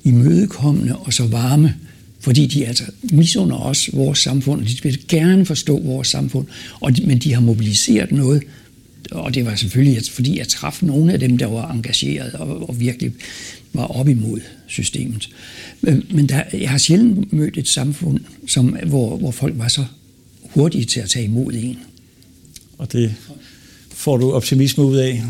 imødekommende 0.04 0.96
og 0.96 1.12
så 1.12 1.26
varme, 1.26 1.74
fordi 2.20 2.46
de 2.46 2.66
altså 2.66 2.84
misunder 3.02 3.56
os 3.56 3.90
vores 3.92 4.18
samfund, 4.18 4.60
og 4.60 4.68
de 4.68 4.76
vil 4.82 4.98
gerne 5.08 5.46
forstå 5.46 5.80
vores 5.80 6.08
samfund, 6.08 6.46
og 6.80 6.96
de, 6.96 7.06
men 7.06 7.18
de 7.18 7.34
har 7.34 7.40
mobiliseret 7.40 8.12
noget, 8.12 8.42
og 9.10 9.34
det 9.34 9.46
var 9.46 9.54
selvfølgelig, 9.54 10.02
fordi 10.10 10.38
jeg 10.38 10.48
traf 10.48 10.82
nogle 10.82 11.12
af 11.12 11.20
dem, 11.20 11.38
der 11.38 11.46
var 11.46 11.70
engageret 11.70 12.34
og, 12.34 12.68
og 12.68 12.80
virkelig 12.80 13.12
var 13.72 13.84
op 13.84 14.08
imod 14.08 14.40
systemet. 14.66 15.28
Men 16.10 16.28
der, 16.28 16.42
jeg 16.52 16.70
har 16.70 16.78
sjældent 16.78 17.32
mødt 17.32 17.58
et 17.58 17.68
samfund, 17.68 18.20
som, 18.46 18.76
hvor, 18.86 19.16
hvor 19.16 19.30
folk 19.30 19.58
var 19.58 19.68
så 19.68 19.84
hurtige 20.42 20.84
til 20.84 21.00
at 21.00 21.08
tage 21.08 21.24
imod 21.24 21.52
en. 21.52 21.78
Og 22.78 22.92
det 22.92 23.14
får 23.90 24.16
du 24.16 24.32
optimisme 24.32 24.84
ud 24.84 24.96
af? 24.96 25.22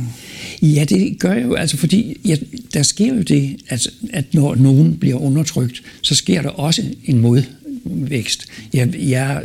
Ja, 0.62 0.84
det 0.88 1.18
gør 1.18 1.32
jeg 1.32 1.44
jo, 1.44 1.54
altså 1.54 1.76
fordi 1.76 2.16
ja, 2.24 2.36
der 2.74 2.82
sker 2.82 3.14
jo 3.14 3.22
det, 3.22 3.56
at, 3.68 3.88
at 4.12 4.34
når 4.34 4.54
nogen 4.54 4.96
bliver 4.96 5.16
undertrykt, 5.16 5.82
så 6.02 6.14
sker 6.14 6.42
der 6.42 6.48
også 6.48 6.82
en 7.04 7.18
modvækst. 7.18 8.46
Jeg, 8.72 8.94
jeg 9.08 9.42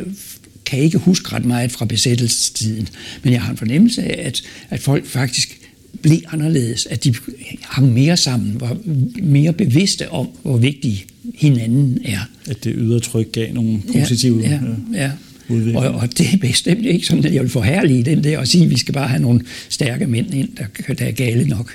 kan 0.67 0.79
ikke 0.79 0.97
huske 0.97 1.33
ret 1.33 1.45
meget 1.45 1.71
fra 1.71 1.85
besættelsestiden, 1.85 2.87
men 3.23 3.33
jeg 3.33 3.41
har 3.41 3.51
en 3.51 3.57
fornemmelse 3.57 4.03
af, 4.03 4.27
at, 4.27 4.41
at 4.69 4.79
folk 4.79 5.05
faktisk 5.05 5.59
blev 6.01 6.19
anderledes, 6.31 6.85
at 6.85 7.03
de 7.03 7.15
hang 7.61 7.93
mere 7.93 8.17
sammen, 8.17 8.61
var 8.61 8.77
mere 9.23 9.53
bevidste 9.53 10.11
om, 10.11 10.27
hvor 10.43 10.57
vigtig 10.57 11.05
hinanden 11.35 11.99
er. 12.05 12.19
At 12.49 12.63
det 12.63 12.73
ydre 12.77 12.99
tryk 12.99 13.31
gav 13.31 13.53
nogle 13.53 13.81
positive 13.93 14.41
ja, 14.41 14.59
ja, 14.93 15.01
ja. 15.03 15.11
Og, 15.75 15.91
og 15.91 16.17
det 16.17 16.33
er 16.33 16.37
bestemt 16.37 16.85
ikke 16.85 17.07
sådan, 17.07 17.25
at 17.25 17.33
jeg 17.33 17.41
vil 17.41 17.49
forhærlige 17.49 18.03
den 18.03 18.23
der 18.23 18.37
og 18.37 18.47
sige, 18.47 18.63
at 18.63 18.69
vi 18.69 18.77
skal 18.77 18.93
bare 18.93 19.07
have 19.07 19.21
nogle 19.21 19.41
stærke 19.69 20.07
mænd 20.07 20.33
ind, 20.33 20.49
der, 20.57 20.93
der 20.93 21.05
er 21.05 21.11
gale 21.11 21.47
nok. 21.47 21.73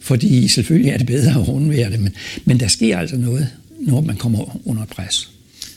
Fordi 0.00 0.48
selvfølgelig 0.48 0.90
er 0.90 0.98
det 0.98 1.06
bedre 1.06 1.40
at 1.40 1.48
undvære 1.48 1.90
det, 1.90 2.00
men, 2.00 2.14
men 2.44 2.60
der 2.60 2.68
sker 2.68 2.98
altså 2.98 3.16
noget, 3.16 3.48
når 3.80 4.00
man 4.00 4.16
kommer 4.16 4.60
under 4.64 4.84
pres. 4.84 5.30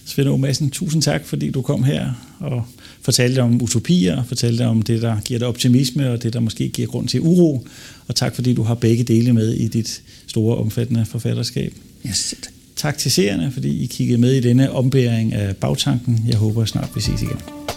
Svend 0.05 0.29
O. 0.29 0.37
Madsen, 0.37 0.69
tusind 0.69 1.01
tak, 1.01 1.25
fordi 1.25 1.49
du 1.49 1.61
kom 1.61 1.83
her 1.83 2.09
og 2.39 2.63
fortalte 3.01 3.39
om 3.39 3.61
utopier, 3.61 4.23
fortalte 4.23 4.65
om 4.65 4.81
det, 4.81 5.01
der 5.01 5.19
giver 5.25 5.39
dig 5.39 5.47
optimisme, 5.47 6.11
og 6.11 6.23
det, 6.23 6.33
der 6.33 6.39
måske 6.39 6.69
giver 6.69 6.87
grund 6.87 7.07
til 7.07 7.21
uro. 7.21 7.67
Og 8.07 8.15
tak, 8.15 8.35
fordi 8.35 8.53
du 8.53 8.63
har 8.63 8.75
begge 8.75 9.03
dele 9.03 9.33
med 9.33 9.53
i 9.53 9.67
dit 9.67 10.01
store, 10.27 10.57
omfattende 10.57 11.05
forfatterskab. 11.05 11.73
Yes. 12.07 12.35
Tak 12.75 12.97
til 12.97 13.11
seerne, 13.11 13.51
fordi 13.51 13.83
I 13.83 13.85
kiggede 13.85 14.17
med 14.17 14.33
i 14.33 14.39
denne 14.39 14.71
ombæring 14.71 15.33
af 15.33 15.55
bagtanken. 15.55 16.25
Jeg 16.27 16.37
håber 16.37 16.65
snart, 16.65 16.89
vi 16.95 17.01
ses 17.01 17.21
igen. 17.21 17.74